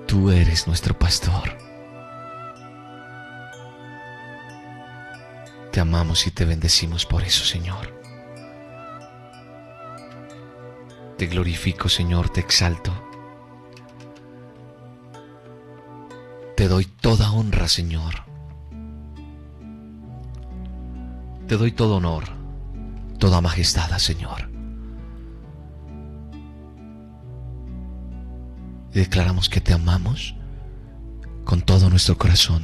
Tú 0.05 0.29
eres 0.29 0.67
nuestro 0.67 0.97
pastor. 0.97 1.57
Te 5.71 5.79
amamos 5.79 6.27
y 6.27 6.31
te 6.31 6.45
bendecimos 6.45 7.07
por 7.07 7.23
eso, 7.23 7.43
Señor. 7.43 7.91
Te 11.17 11.25
glorifico, 11.25 11.89
Señor, 11.89 12.29
te 12.29 12.39
exalto. 12.39 12.93
Te 16.55 16.67
doy 16.67 16.85
toda 16.85 17.31
honra, 17.31 17.67
Señor. 17.67 18.13
Te 21.47 21.57
doy 21.57 21.71
todo 21.71 21.95
honor, 21.95 22.38
toda 23.19 23.41
majestad, 23.41 23.95
Señor. 23.97 24.49
Y 28.93 28.99
declaramos 28.99 29.49
que 29.49 29.61
te 29.61 29.73
amamos 29.73 30.35
con 31.45 31.61
todo 31.61 31.89
nuestro 31.89 32.17
corazón. 32.17 32.63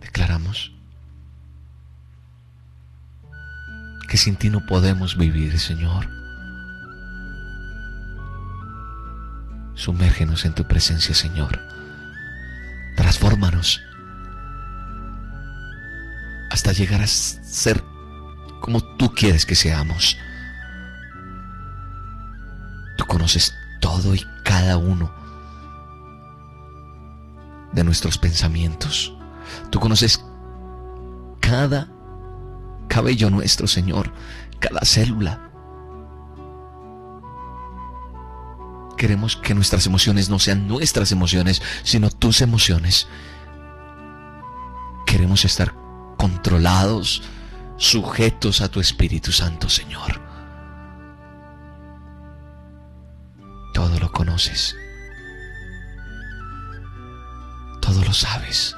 Declaramos 0.00 0.72
que 4.08 4.16
sin 4.16 4.36
ti 4.36 4.50
no 4.50 4.66
podemos 4.66 5.16
vivir, 5.16 5.58
Señor. 5.58 6.08
Sumérgenos 9.74 10.44
en 10.44 10.54
tu 10.54 10.64
presencia, 10.64 11.14
Señor. 11.14 11.60
Transfórmanos 12.96 13.80
hasta 16.56 16.72
llegar 16.72 17.02
a 17.02 17.06
ser 17.06 17.84
como 18.60 18.80
tú 18.80 19.12
quieres 19.12 19.44
que 19.44 19.54
seamos. 19.54 20.16
Tú 22.96 23.04
conoces 23.04 23.54
todo 23.82 24.14
y 24.14 24.24
cada 24.42 24.78
uno 24.78 25.12
de 27.72 27.84
nuestros 27.84 28.16
pensamientos. 28.16 29.12
Tú 29.68 29.78
conoces 29.80 30.24
cada 31.40 31.92
cabello 32.88 33.28
nuestro, 33.28 33.66
Señor, 33.66 34.10
cada 34.58 34.80
célula. 34.80 35.50
Queremos 38.96 39.36
que 39.36 39.54
nuestras 39.54 39.84
emociones 39.84 40.30
no 40.30 40.38
sean 40.38 40.66
nuestras 40.66 41.12
emociones, 41.12 41.60
sino 41.82 42.08
tus 42.08 42.40
emociones. 42.40 43.08
Queremos 45.04 45.44
estar 45.44 45.85
controlados, 46.16 47.22
sujetos 47.76 48.60
a 48.60 48.68
tu 48.68 48.80
Espíritu 48.80 49.32
Santo, 49.32 49.68
Señor. 49.68 50.20
Todo 53.74 53.98
lo 54.00 54.10
conoces. 54.10 54.76
Todo 57.80 58.02
lo 58.02 58.12
sabes. 58.12 58.76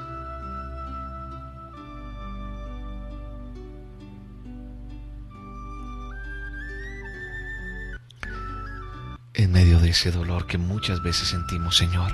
en 9.38 9.53
medio 9.53 9.79
de 9.79 9.90
ese 9.90 10.11
dolor 10.11 10.46
que 10.46 10.59
muchas 10.59 11.01
veces 11.01 11.29
sentimos, 11.29 11.77
Señor, 11.77 12.12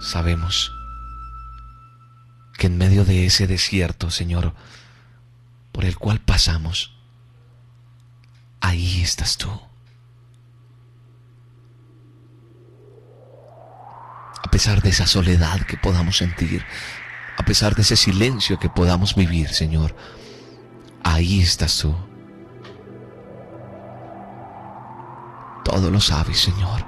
sabemos 0.00 0.72
que 2.56 2.66
en 2.66 2.78
medio 2.78 3.04
de 3.04 3.26
ese 3.26 3.46
desierto, 3.46 4.10
Señor, 4.10 4.54
por 5.72 5.84
el 5.84 5.96
cual 5.96 6.20
pasamos, 6.20 6.94
ahí 8.60 9.02
estás 9.02 9.36
tú. 9.36 9.50
A 14.44 14.50
pesar 14.50 14.82
de 14.82 14.90
esa 14.90 15.06
soledad 15.06 15.62
que 15.62 15.76
podamos 15.76 16.18
sentir, 16.18 16.64
a 17.38 17.44
pesar 17.44 17.74
de 17.74 17.82
ese 17.82 17.96
silencio 17.96 18.58
que 18.58 18.68
podamos 18.68 19.14
vivir, 19.14 19.48
Señor, 19.48 19.94
ahí 21.02 21.40
estás 21.40 21.78
tú. 21.78 21.94
Todo 25.64 25.90
lo 25.90 26.00
sabes, 26.00 26.38
Señor. 26.38 26.84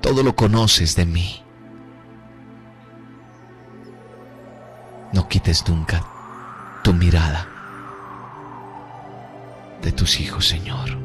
Todo 0.00 0.22
lo 0.22 0.34
conoces 0.34 0.96
de 0.96 1.06
mí. 1.06 1.42
No 5.12 5.28
quites 5.28 5.68
nunca 5.68 6.02
tu 6.82 6.94
mirada 6.94 7.46
de 9.82 9.92
tus 9.92 10.20
hijos, 10.20 10.48
Señor. 10.48 10.96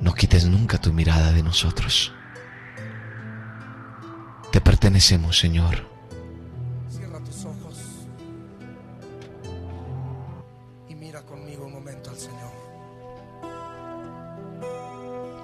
No 0.00 0.12
quites 0.14 0.46
nunca 0.46 0.78
tu 0.78 0.92
mirada 0.92 1.32
de 1.32 1.42
nosotros. 1.42 2.12
Te 4.52 4.60
pertenecemos, 4.60 5.38
Señor. 5.38 5.86
Cierra 6.90 7.20
tus 7.20 7.44
ojos 7.44 7.78
y 10.88 10.94
mira 10.94 11.22
conmigo 11.22 11.66
un 11.66 11.72
momento 11.72 12.10
al 12.10 12.16
Señor. 12.16 12.50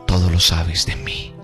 Todo 0.07 0.29
lo 0.31 0.41
sabes 0.41 0.85
de 0.87 0.97
mí. 0.97 1.36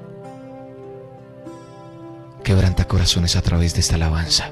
Quebranta 2.53 2.87
corazones 2.87 3.35
a 3.35 3.41
través 3.41 3.73
de 3.73 3.81
esta 3.81 3.95
alabanza, 3.95 4.51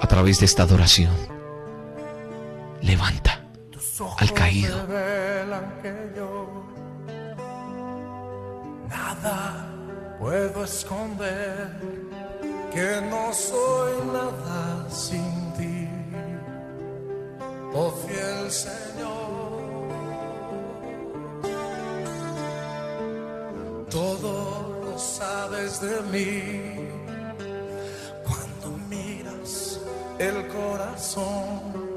a 0.00 0.06
través 0.06 0.40
de 0.40 0.46
esta 0.46 0.62
adoración. 0.62 1.12
Levanta 2.80 3.42
al 4.16 4.32
caído. 4.32 4.74
nada 8.88 9.68
puedo 10.18 10.64
esconder, 10.64 11.72
que 12.72 13.02
no 13.10 13.34
soy 13.34 13.92
nada 14.06 14.88
sin 14.88 15.52
ti, 15.58 15.88
oh 17.74 17.90
fiel 17.90 18.50
Señor. 18.50 18.83
De 25.84 26.02
mí 26.12 26.88
cuando 28.26 28.66
miras 28.88 29.80
el 30.18 30.36
corazón 30.48 31.94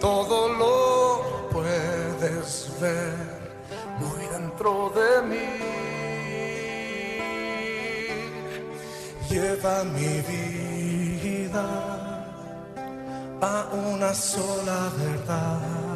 todo 0.00 0.48
lo 0.60 1.48
puedes 1.50 2.70
ver 2.80 3.38
muy 3.98 4.26
dentro 4.32 4.92
de 4.98 5.22
mí. 5.22 5.48
Lleva 9.28 9.84
mi 9.84 10.20
vida 11.22 11.66
a 13.40 13.68
una 13.72 14.14
sola 14.14 14.90
verdad. 14.96 15.87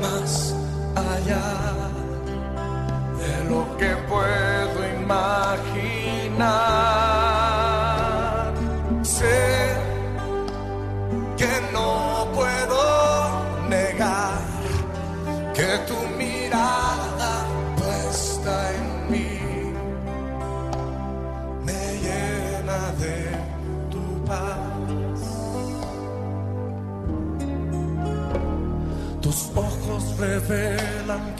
Más 0.00 0.54
allá 0.96 1.89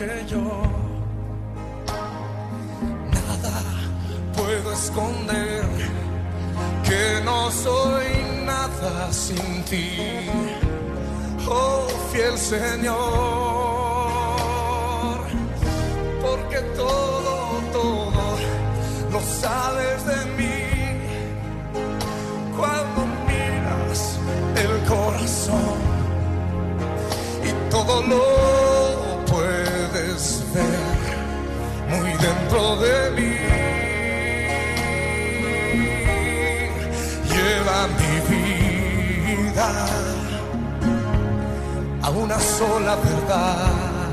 que 0.01 0.25
yo 0.27 0.41
nada 3.13 3.61
puedo 4.35 4.73
esconder, 4.73 5.65
que 6.89 7.21
no 7.23 7.51
soy 7.51 8.07
nada 8.47 9.13
sin 9.13 9.63
ti, 9.65 9.99
oh 11.47 11.87
fiel 12.11 12.39
Señor, 12.39 12.97
porque 16.23 16.61
todo, 16.75 17.61
todo 17.71 18.39
lo 19.13 19.21
sabes 19.21 20.07
de 20.07 20.25
mí. 20.39 20.61
Cuando 22.57 23.01
miras 23.29 24.19
el 24.65 24.73
corazón 24.89 25.79
y 27.45 27.51
todo 27.71 28.03
lo 28.03 28.60
dentro 32.21 32.77
de 32.77 33.11
mí. 33.17 33.35
Lleva 37.33 37.79
mi 37.99 38.15
vida 38.33 39.69
a 42.03 42.11
una 42.11 42.39
sola 42.39 42.97
verdad. 42.97 44.11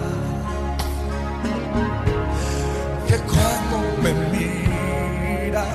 Que 3.07 3.17
cuando 3.31 3.77
me 4.03 4.11
miras, 4.31 5.67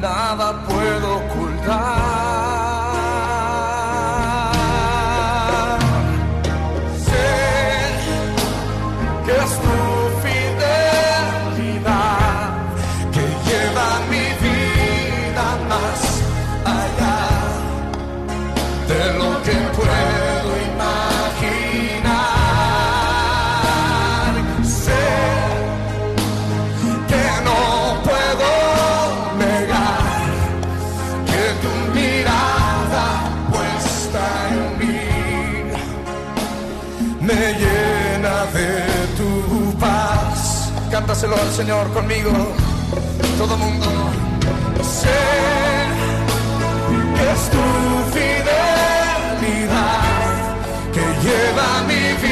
nada 0.00 0.64
puedo 0.66 1.16
ocultar. 1.18 2.47
Cántaselo 41.08 41.36
al 41.40 41.50
Señor 41.52 41.90
conmigo, 41.94 42.30
todo 43.38 43.56
mundo. 43.56 43.86
Sé 44.82 45.08
que 47.16 47.30
es 47.32 47.48
tu 47.48 47.64
fidelidad 48.12 49.62
que 50.92 51.00
lleva 51.24 51.82
mi 51.88 52.12
vida 52.20 52.27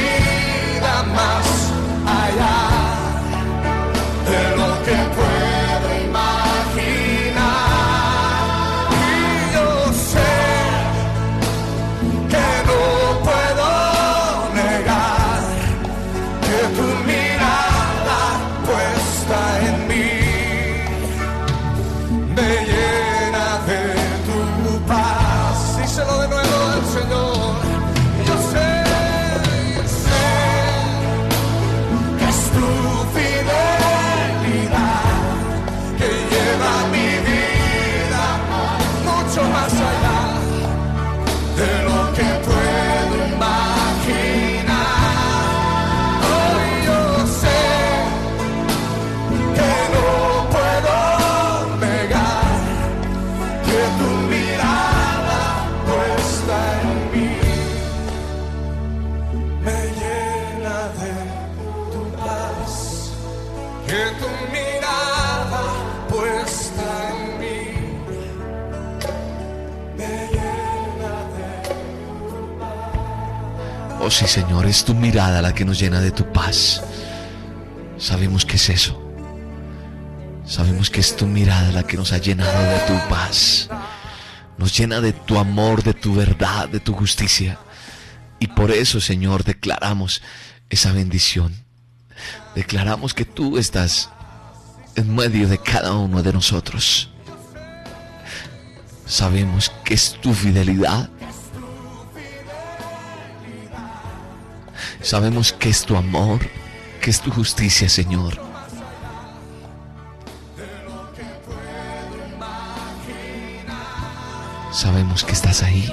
sí, 74.16 74.26
Señor, 74.26 74.64
es 74.64 74.82
tu 74.82 74.94
mirada 74.94 75.42
la 75.42 75.54
que 75.54 75.66
nos 75.66 75.78
llena 75.78 76.00
de 76.00 76.10
tu 76.10 76.32
paz. 76.32 76.82
Sabemos 77.98 78.46
que 78.46 78.56
es 78.56 78.70
eso. 78.70 78.98
Sabemos 80.46 80.88
que 80.88 81.00
es 81.00 81.16
tu 81.16 81.26
mirada 81.26 81.70
la 81.70 81.82
que 81.82 81.98
nos 81.98 82.14
ha 82.14 82.18
llenado 82.18 82.62
de 82.62 82.78
tu 82.86 83.08
paz. 83.10 83.68
Nos 84.56 84.74
llena 84.74 85.02
de 85.02 85.12
tu 85.12 85.38
amor, 85.38 85.82
de 85.82 85.92
tu 85.92 86.14
verdad, 86.14 86.66
de 86.66 86.80
tu 86.80 86.94
justicia. 86.94 87.58
Y 88.38 88.46
por 88.46 88.70
eso, 88.70 89.02
Señor, 89.02 89.44
declaramos 89.44 90.22
esa 90.70 90.92
bendición. 90.92 91.54
Declaramos 92.54 93.12
que 93.12 93.26
tú 93.26 93.58
estás 93.58 94.08
en 94.94 95.14
medio 95.14 95.46
de 95.46 95.58
cada 95.58 95.92
uno 95.92 96.22
de 96.22 96.32
nosotros. 96.32 97.10
Sabemos 99.04 99.70
que 99.84 99.92
es 99.92 100.18
tu 100.22 100.32
fidelidad. 100.32 101.10
Sabemos 105.06 105.52
que 105.52 105.68
es 105.68 105.84
tu 105.84 105.96
amor, 105.96 106.40
que 107.00 107.10
es 107.10 107.20
tu 107.20 107.30
justicia, 107.30 107.88
Señor. 107.88 108.40
Sabemos 114.72 115.22
que 115.22 115.30
estás 115.30 115.62
ahí, 115.62 115.88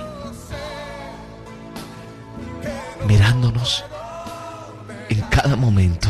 mirándonos 3.05 3.86
en 5.09 5.22
cada 5.30 5.55
momento, 5.57 6.09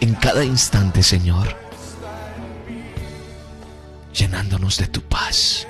en 0.00 0.14
cada 0.14 0.42
instante, 0.42 1.02
Señor, 1.02 1.54
llenándonos 4.14 4.78
de 4.78 4.86
tu 4.86 5.02
paz. 5.02 5.66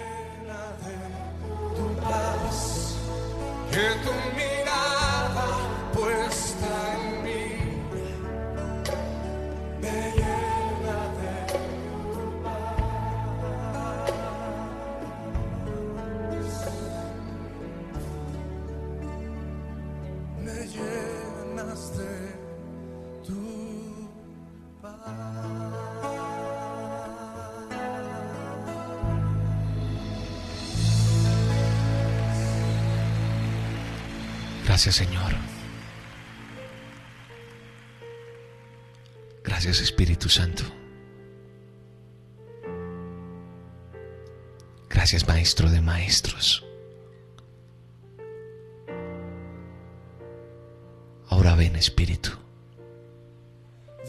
Gracias 34.83 34.97
Señor. 34.97 35.33
Gracias 39.45 39.79
Espíritu 39.83 40.31
Santo. 40.31 40.63
Gracias 44.89 45.29
Maestro 45.29 45.69
de 45.69 45.83
Maestros. 45.83 46.65
Ahora 51.29 51.55
ven 51.57 51.77
Espíritu. 51.77 52.31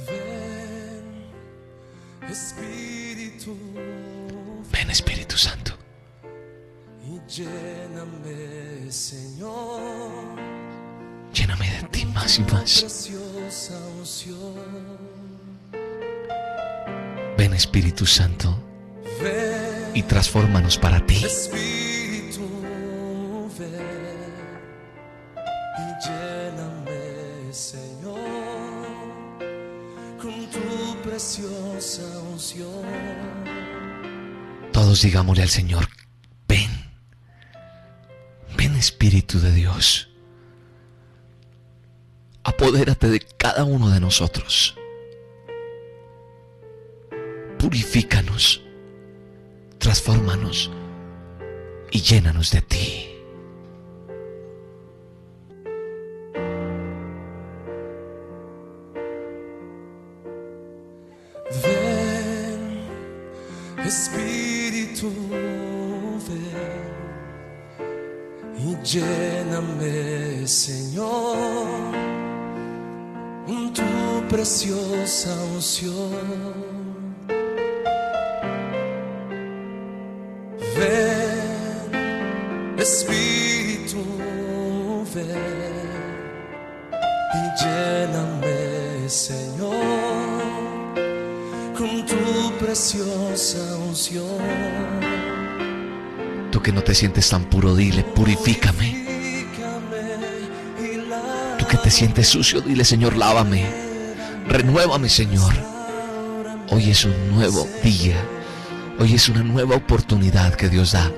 Ven, 0.08 1.34
Espíritu, 2.30 3.58
Ven 4.72 4.90
Espíritu 4.90 5.36
Santo. 5.36 5.74
y 7.04 7.20
lléname, 7.28 8.90
Señor, 8.90 10.51
más 12.14 12.40
y 12.40 12.44
más. 12.44 13.10
Ven 17.38 17.54
Espíritu 17.54 18.06
Santo 18.06 18.58
y 19.94 20.04
transfórmanos 20.04 20.78
para 20.78 21.06
ti. 21.06 21.26
Todos 34.72 35.02
digámosle 35.02 35.44
al 35.44 35.50
Señor, 35.50 35.88
ven, 36.48 36.70
ven 38.58 38.76
Espíritu 38.76 39.40
de 39.40 39.52
Dios, 39.52 40.11
apodérate 42.44 43.10
de 43.10 43.20
cada 43.38 43.64
uno 43.64 43.90
de 43.90 44.00
nosotros, 44.00 44.76
purifícanos, 47.58 48.64
transfórmanos 49.78 50.72
y 51.92 52.02
llénanos 52.02 52.52
de 52.52 52.62
ti. 52.62 53.11
No 96.72 96.82
te 96.84 96.96
sientes 96.96 97.30
tan 97.30 97.46
puro, 97.46 97.76
dile, 97.76 98.04
purifícame. 98.04 99.06
Tú 101.58 101.66
que 101.68 101.78
te 101.78 101.92
sientes 101.92 102.28
sucio, 102.28 102.62
dile, 102.62 102.86
Señor, 102.86 103.16
lávame. 103.18 103.66
Renuévame, 104.48 105.10
Señor. 105.10 105.54
Hoy 106.70 106.90
es 106.92 107.06
un 107.06 107.36
nuevo 107.36 107.68
día. 107.84 108.16
Hoy 109.00 109.16
es 109.16 109.30
una 109.30 109.44
nueva 109.44 109.76
oportunidad 109.76 110.56
que 110.56 110.70
Dios 110.70 110.92
da 110.94 111.12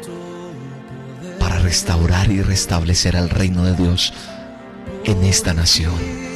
para 1.40 1.60
restaurar 1.60 2.32
y 2.32 2.42
restablecer 2.42 3.18
al 3.18 3.30
reino 3.30 3.64
de 3.64 3.76
Dios 3.76 4.14
en 5.04 5.24
esta 5.24 5.54
nación. 5.54 6.33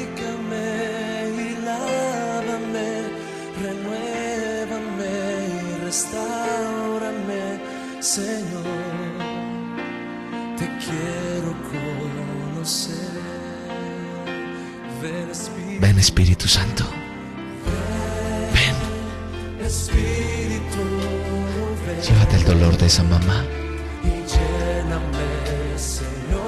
Mamá. 23.08 23.44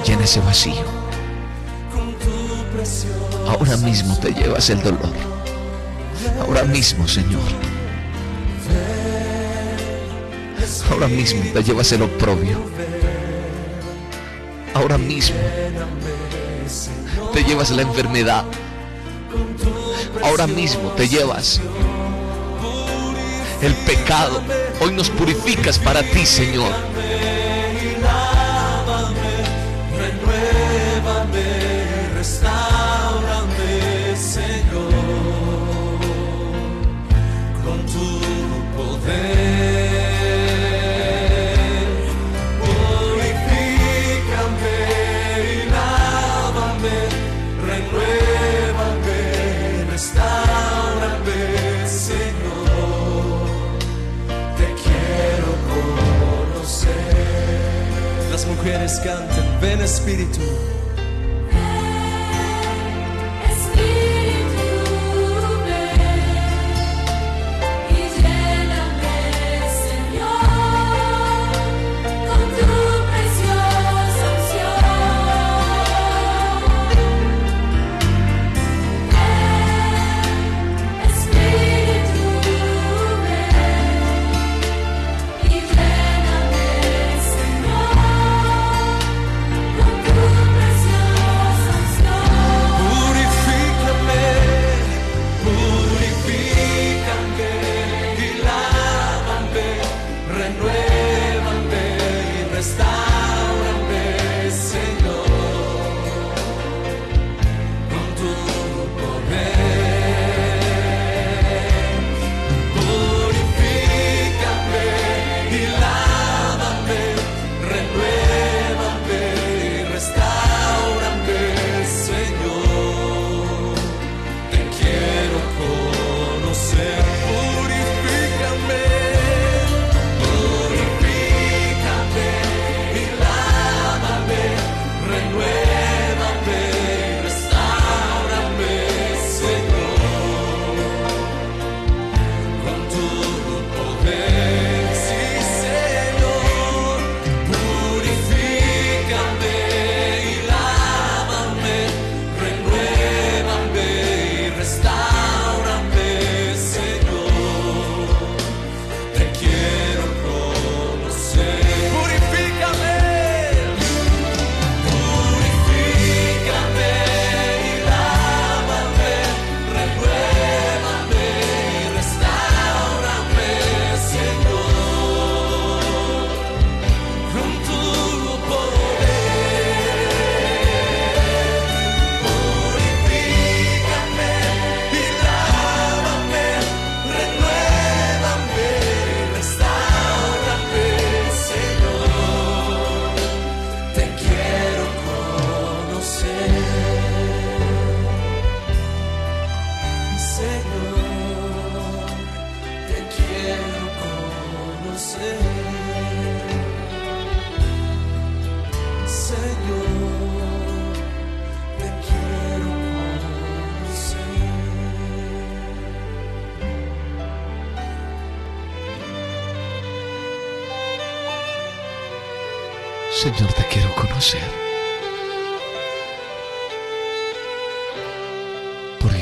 Llena 0.05 0.24
ese 0.24 0.39
vacío. 0.41 0.84
Ahora 3.47 3.78
mismo 3.78 4.18
te 4.20 4.34
llevas 4.34 4.70
el 4.70 4.82
dolor. 4.82 5.14
Ahora 6.41 6.64
mismo, 6.64 7.07
Señor. 7.07 7.41
Ahora 10.91 11.07
mismo 11.07 11.41
te 11.53 11.64
llevas 11.64 11.91
el 11.91 12.01
oprobio. 12.03 12.57
Ahora 14.74 14.97
mismo 14.97 15.38
te 17.34 17.43
llevas 17.43 17.72
la 17.72 17.82
enfermedad. 17.82 18.43
Ahora 20.24 20.47
mismo 20.47 20.89
te 20.91 21.07
llevas 21.07 21.62
el 23.62 23.76
pecado. 23.76 24.41
Hoy 24.82 24.91
nos 24.91 25.10
purificas 25.10 25.80
para 25.80 26.01
ti, 26.03 26.26
Señor. 26.26 26.72
Mujeres 58.70 58.99
canten, 58.99 59.61
ven 59.61 59.82
Espíritu. 59.82 60.68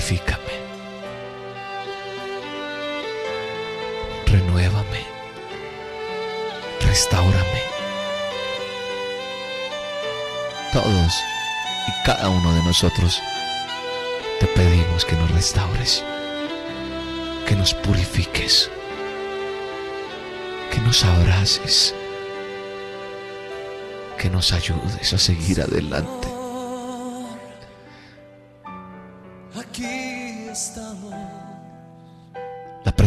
Purifícame. 0.07 0.53
Renuévame. 4.25 5.05
Restáurame. 6.79 7.61
Todos 10.71 11.13
y 11.87 12.05
cada 12.05 12.29
uno 12.29 12.53
de 12.53 12.63
nosotros 12.63 13.21
te 14.39 14.47
pedimos 14.47 15.03
que 15.03 15.17
nos 15.17 15.29
restaures, 15.31 16.05
que 17.45 17.57
nos 17.57 17.73
purifiques, 17.73 18.71
que 20.71 20.79
nos 20.79 21.03
abraces 21.03 21.93
que 24.17 24.29
nos 24.29 24.51
ayudes 24.53 25.13
a 25.13 25.17
seguir 25.17 25.61
adelante. 25.61 26.36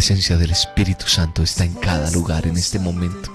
Presencia 0.00 0.38
del 0.38 0.52
Espíritu 0.52 1.06
Santo 1.06 1.42
está 1.42 1.62
en 1.62 1.74
cada 1.74 2.10
lugar 2.12 2.46
en 2.46 2.56
este 2.56 2.78
momento. 2.78 3.30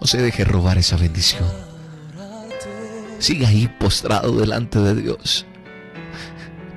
No 0.00 0.06
se 0.06 0.18
deje 0.18 0.44
robar 0.44 0.78
esa 0.78 0.96
bendición. 0.96 1.50
Siga 3.18 3.48
ahí 3.48 3.66
postrado 3.66 4.36
delante 4.36 4.78
de 4.78 4.94
Dios. 4.94 5.46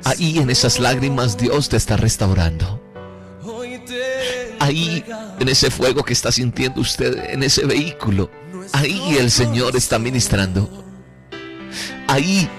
Ahí 0.04 0.40
en 0.40 0.50
esas 0.50 0.80
lágrimas 0.80 1.38
Dios 1.38 1.70
te 1.70 1.78
está 1.78 1.96
restaurando. 1.96 2.82
Ahí 4.60 5.06
en 5.40 5.48
ese 5.48 5.70
fuego 5.70 6.04
que 6.04 6.14
está 6.14 6.32
sintiendo 6.32 6.82
usted 6.82 7.30
en 7.30 7.44
ese 7.44 7.68
vehículo. 7.68 8.32
Ahí 8.74 9.18
el 9.20 9.30
Señor 9.30 9.76
está 9.76 10.00
ministrando. 10.00 10.68
Ahí 12.08 12.50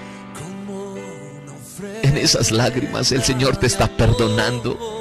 en 2.05 2.17
esas 2.17 2.53
lágrimas 2.53 3.11
el 3.11 3.25
Señor 3.25 3.57
te 3.57 3.67
está 3.67 3.89
perdonando 3.89 4.96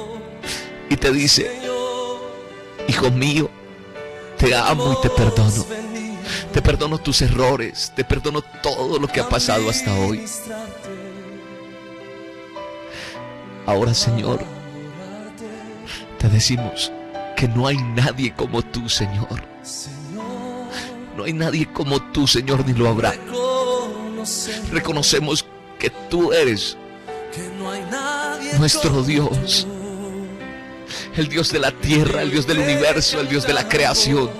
y 0.96 0.98
te 0.98 1.12
dice, 1.12 1.50
hijo 2.88 3.10
mío, 3.10 3.50
te 4.38 4.54
amo 4.54 4.94
y 4.94 5.02
te 5.02 5.10
perdono. 5.10 5.66
Te 6.52 6.62
perdono 6.62 6.96
tus 6.96 7.20
errores, 7.20 7.92
te 7.94 8.02
perdono 8.02 8.40
todo 8.62 8.98
lo 8.98 9.06
que 9.06 9.20
ha 9.20 9.28
pasado 9.28 9.68
hasta 9.68 9.94
hoy. 9.94 10.24
Ahora, 13.66 13.92
Señor, 13.92 14.42
te 16.18 16.30
decimos 16.30 16.90
que 17.36 17.46
no 17.46 17.66
hay 17.66 17.76
nadie 17.76 18.32
como 18.32 18.62
tú, 18.62 18.88
Señor. 18.88 19.42
No 21.14 21.24
hay 21.24 21.34
nadie 21.34 21.70
como 21.72 22.00
tú, 22.10 22.26
Señor, 22.26 22.66
ni 22.66 22.72
lo 22.72 22.88
habrá. 22.88 23.14
Reconocemos 24.72 25.44
que 25.78 25.90
tú 26.08 26.32
eres 26.32 26.78
nuestro 28.58 29.02
Dios, 29.02 29.66
el 31.16 31.28
Dios 31.28 31.52
de 31.52 31.58
la 31.58 31.72
tierra, 31.72 32.22
el 32.22 32.30
Dios 32.30 32.46
del 32.46 32.58
universo, 32.58 33.20
el 33.20 33.28
Dios 33.28 33.46
de 33.46 33.52
la 33.54 33.68
creación. 33.68 34.30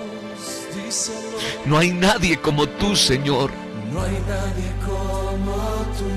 No 1.65 1.77
hay 1.77 1.91
nadie 1.91 2.37
como 2.37 2.67
tú, 2.67 2.95
Señor. 2.95 3.51
no 3.91 4.01
hay 4.01 4.17
nadie 4.27 4.71
como 4.85 5.55
tú. 5.97 6.09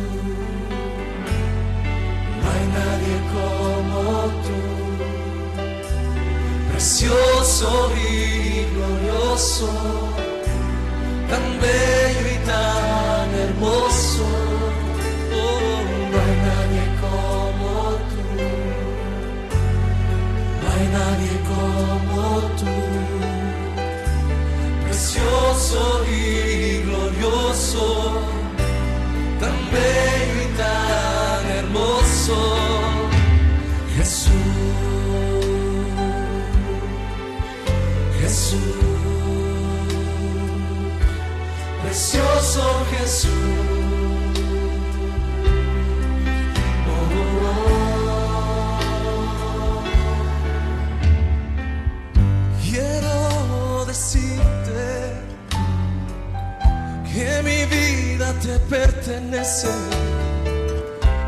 No 2.40 2.46
hay 2.52 2.66
nadie 2.78 3.14
como 3.34 4.02
tú. 4.44 4.58
Precioso 6.72 7.92
y 7.96 8.64
glorioso, 8.74 9.70
tan 11.28 11.60
bello 11.60 12.09
como 21.60 22.38
tú, 22.58 22.76
precioso 24.84 26.04
y 26.06 26.82
glorioso, 26.82 28.12
tan 29.40 29.56
bello 29.72 30.42
y 30.42 30.56
tan 30.56 31.50
hermoso. 31.58 32.59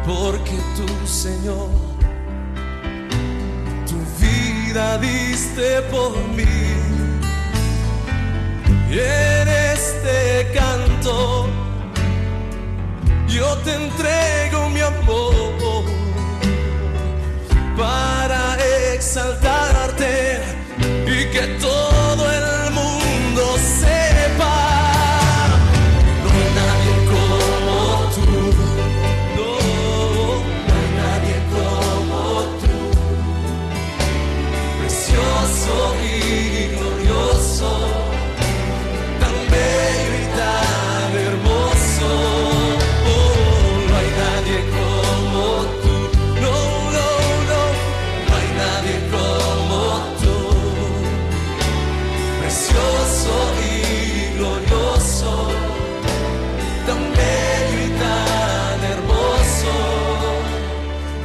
porque 0.06 0.58
tú, 0.76 1.06
Señor, 1.06 1.70
tu 3.86 3.96
vida 4.20 4.98
diste 4.98 5.80
por 5.90 6.12
mí. 6.36 6.44
Y 8.90 8.98
en 8.98 9.48
este 9.48 10.52
canto 10.52 11.48
yo 13.28 13.56
te 13.64 13.74
entrego 13.74 14.68
mi 14.68 14.80
amor 14.80 15.34
para 17.78 18.56
exaltarte 18.94 20.42
y 21.06 21.24
que 21.32 21.46
todo 21.60 22.30
el 22.30 22.72
mundo 22.72 23.56
sepa. 23.80 24.72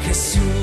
Jesús. 0.08 0.57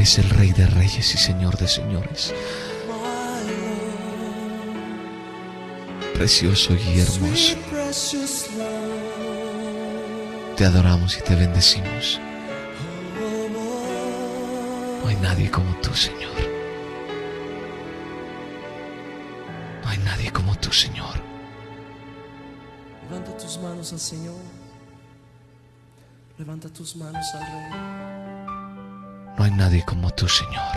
eres 0.00 0.18
el 0.18 0.30
Rey 0.30 0.50
de 0.52 0.66
Reyes 0.66 1.14
y 1.14 1.18
Señor 1.18 1.58
de 1.58 1.68
Señores. 1.68 2.32
Precioso 6.14 6.72
y 6.74 7.00
hermoso. 7.00 7.56
Te 10.56 10.64
adoramos 10.64 11.18
y 11.18 11.20
te 11.20 11.34
bendecimos. 11.34 12.18
No 15.02 15.08
hay 15.08 15.16
nadie 15.16 15.50
como 15.50 15.70
tú, 15.82 15.94
Señor. 15.94 16.32
No 19.82 19.88
hay 19.90 19.98
nadie 19.98 20.32
como 20.32 20.56
tú, 20.56 20.72
Señor. 20.72 21.20
Levanta 23.10 23.36
tus 23.36 23.58
manos 23.58 23.92
al 23.92 24.00
Señor. 24.00 24.40
Levanta 26.38 26.70
tus 26.70 26.96
manos 26.96 27.26
al 27.34 27.40
Rey. 27.42 28.19
No 29.40 29.46
hay 29.46 29.52
nadie 29.52 29.82
como 29.86 30.10
tú, 30.10 30.28
Señor. 30.28 30.76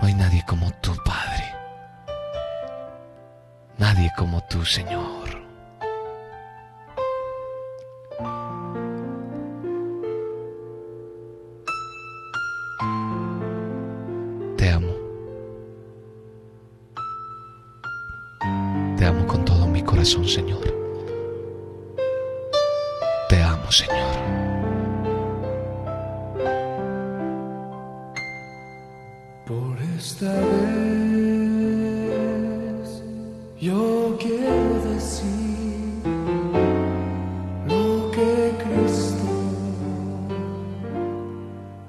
No 0.00 0.06
hay 0.06 0.14
nadie 0.14 0.44
como 0.46 0.70
tú, 0.80 0.92
Padre. 1.04 1.56
Nadie 3.78 4.08
como 4.16 4.40
tú, 4.44 4.64
Señor. 4.64 5.42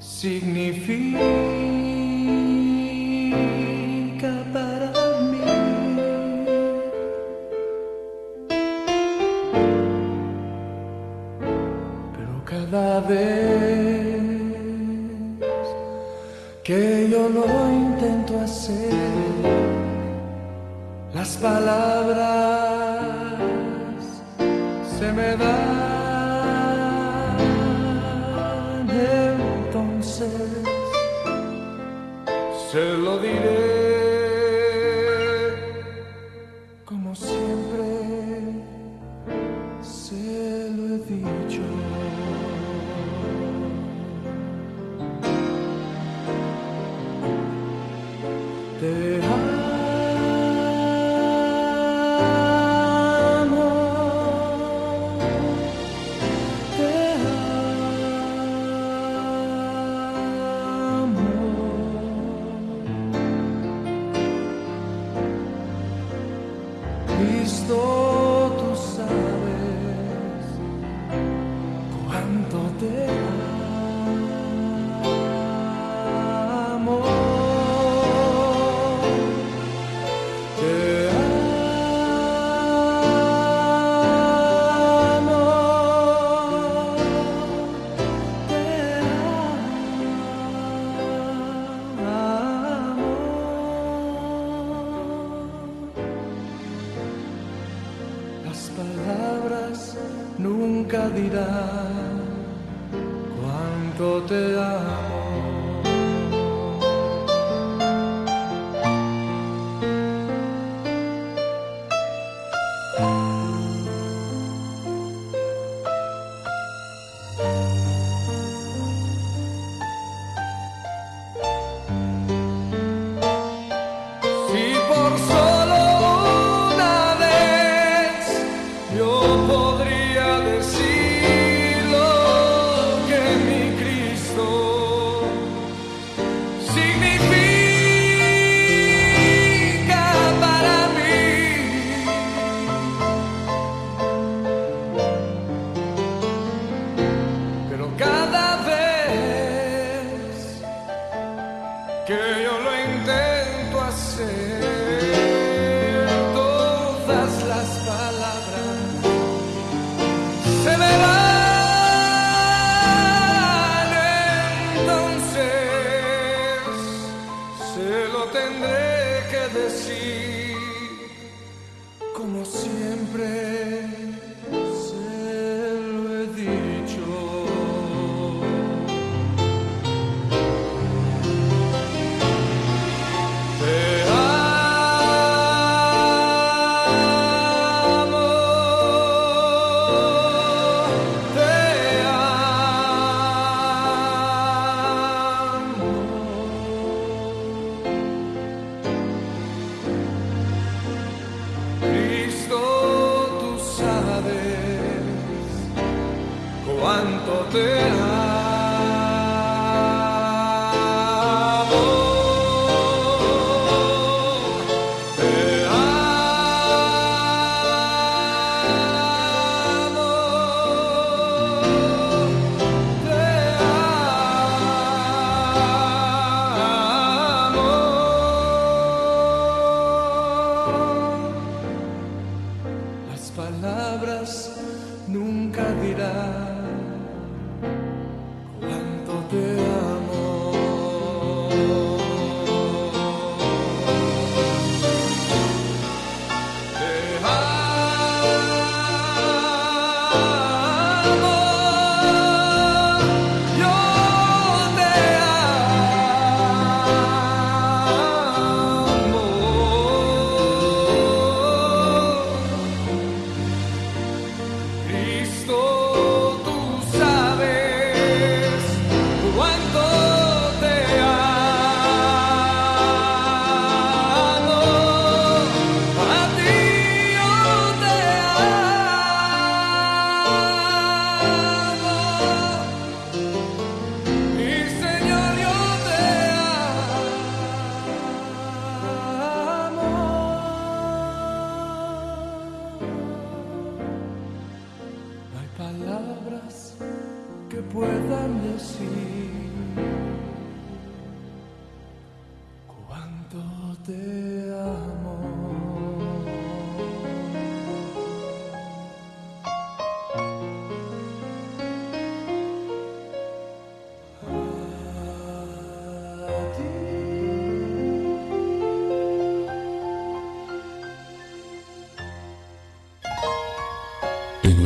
significa. 0.03 1.17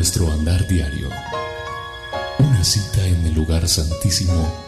Nuestro 0.08 0.32
andar 0.32 0.66
diario, 0.66 1.10
una 2.40 2.64
cita 2.64 3.06
en 3.06 3.26
el 3.26 3.34
lugar 3.34 3.68
santísimo 3.68 4.67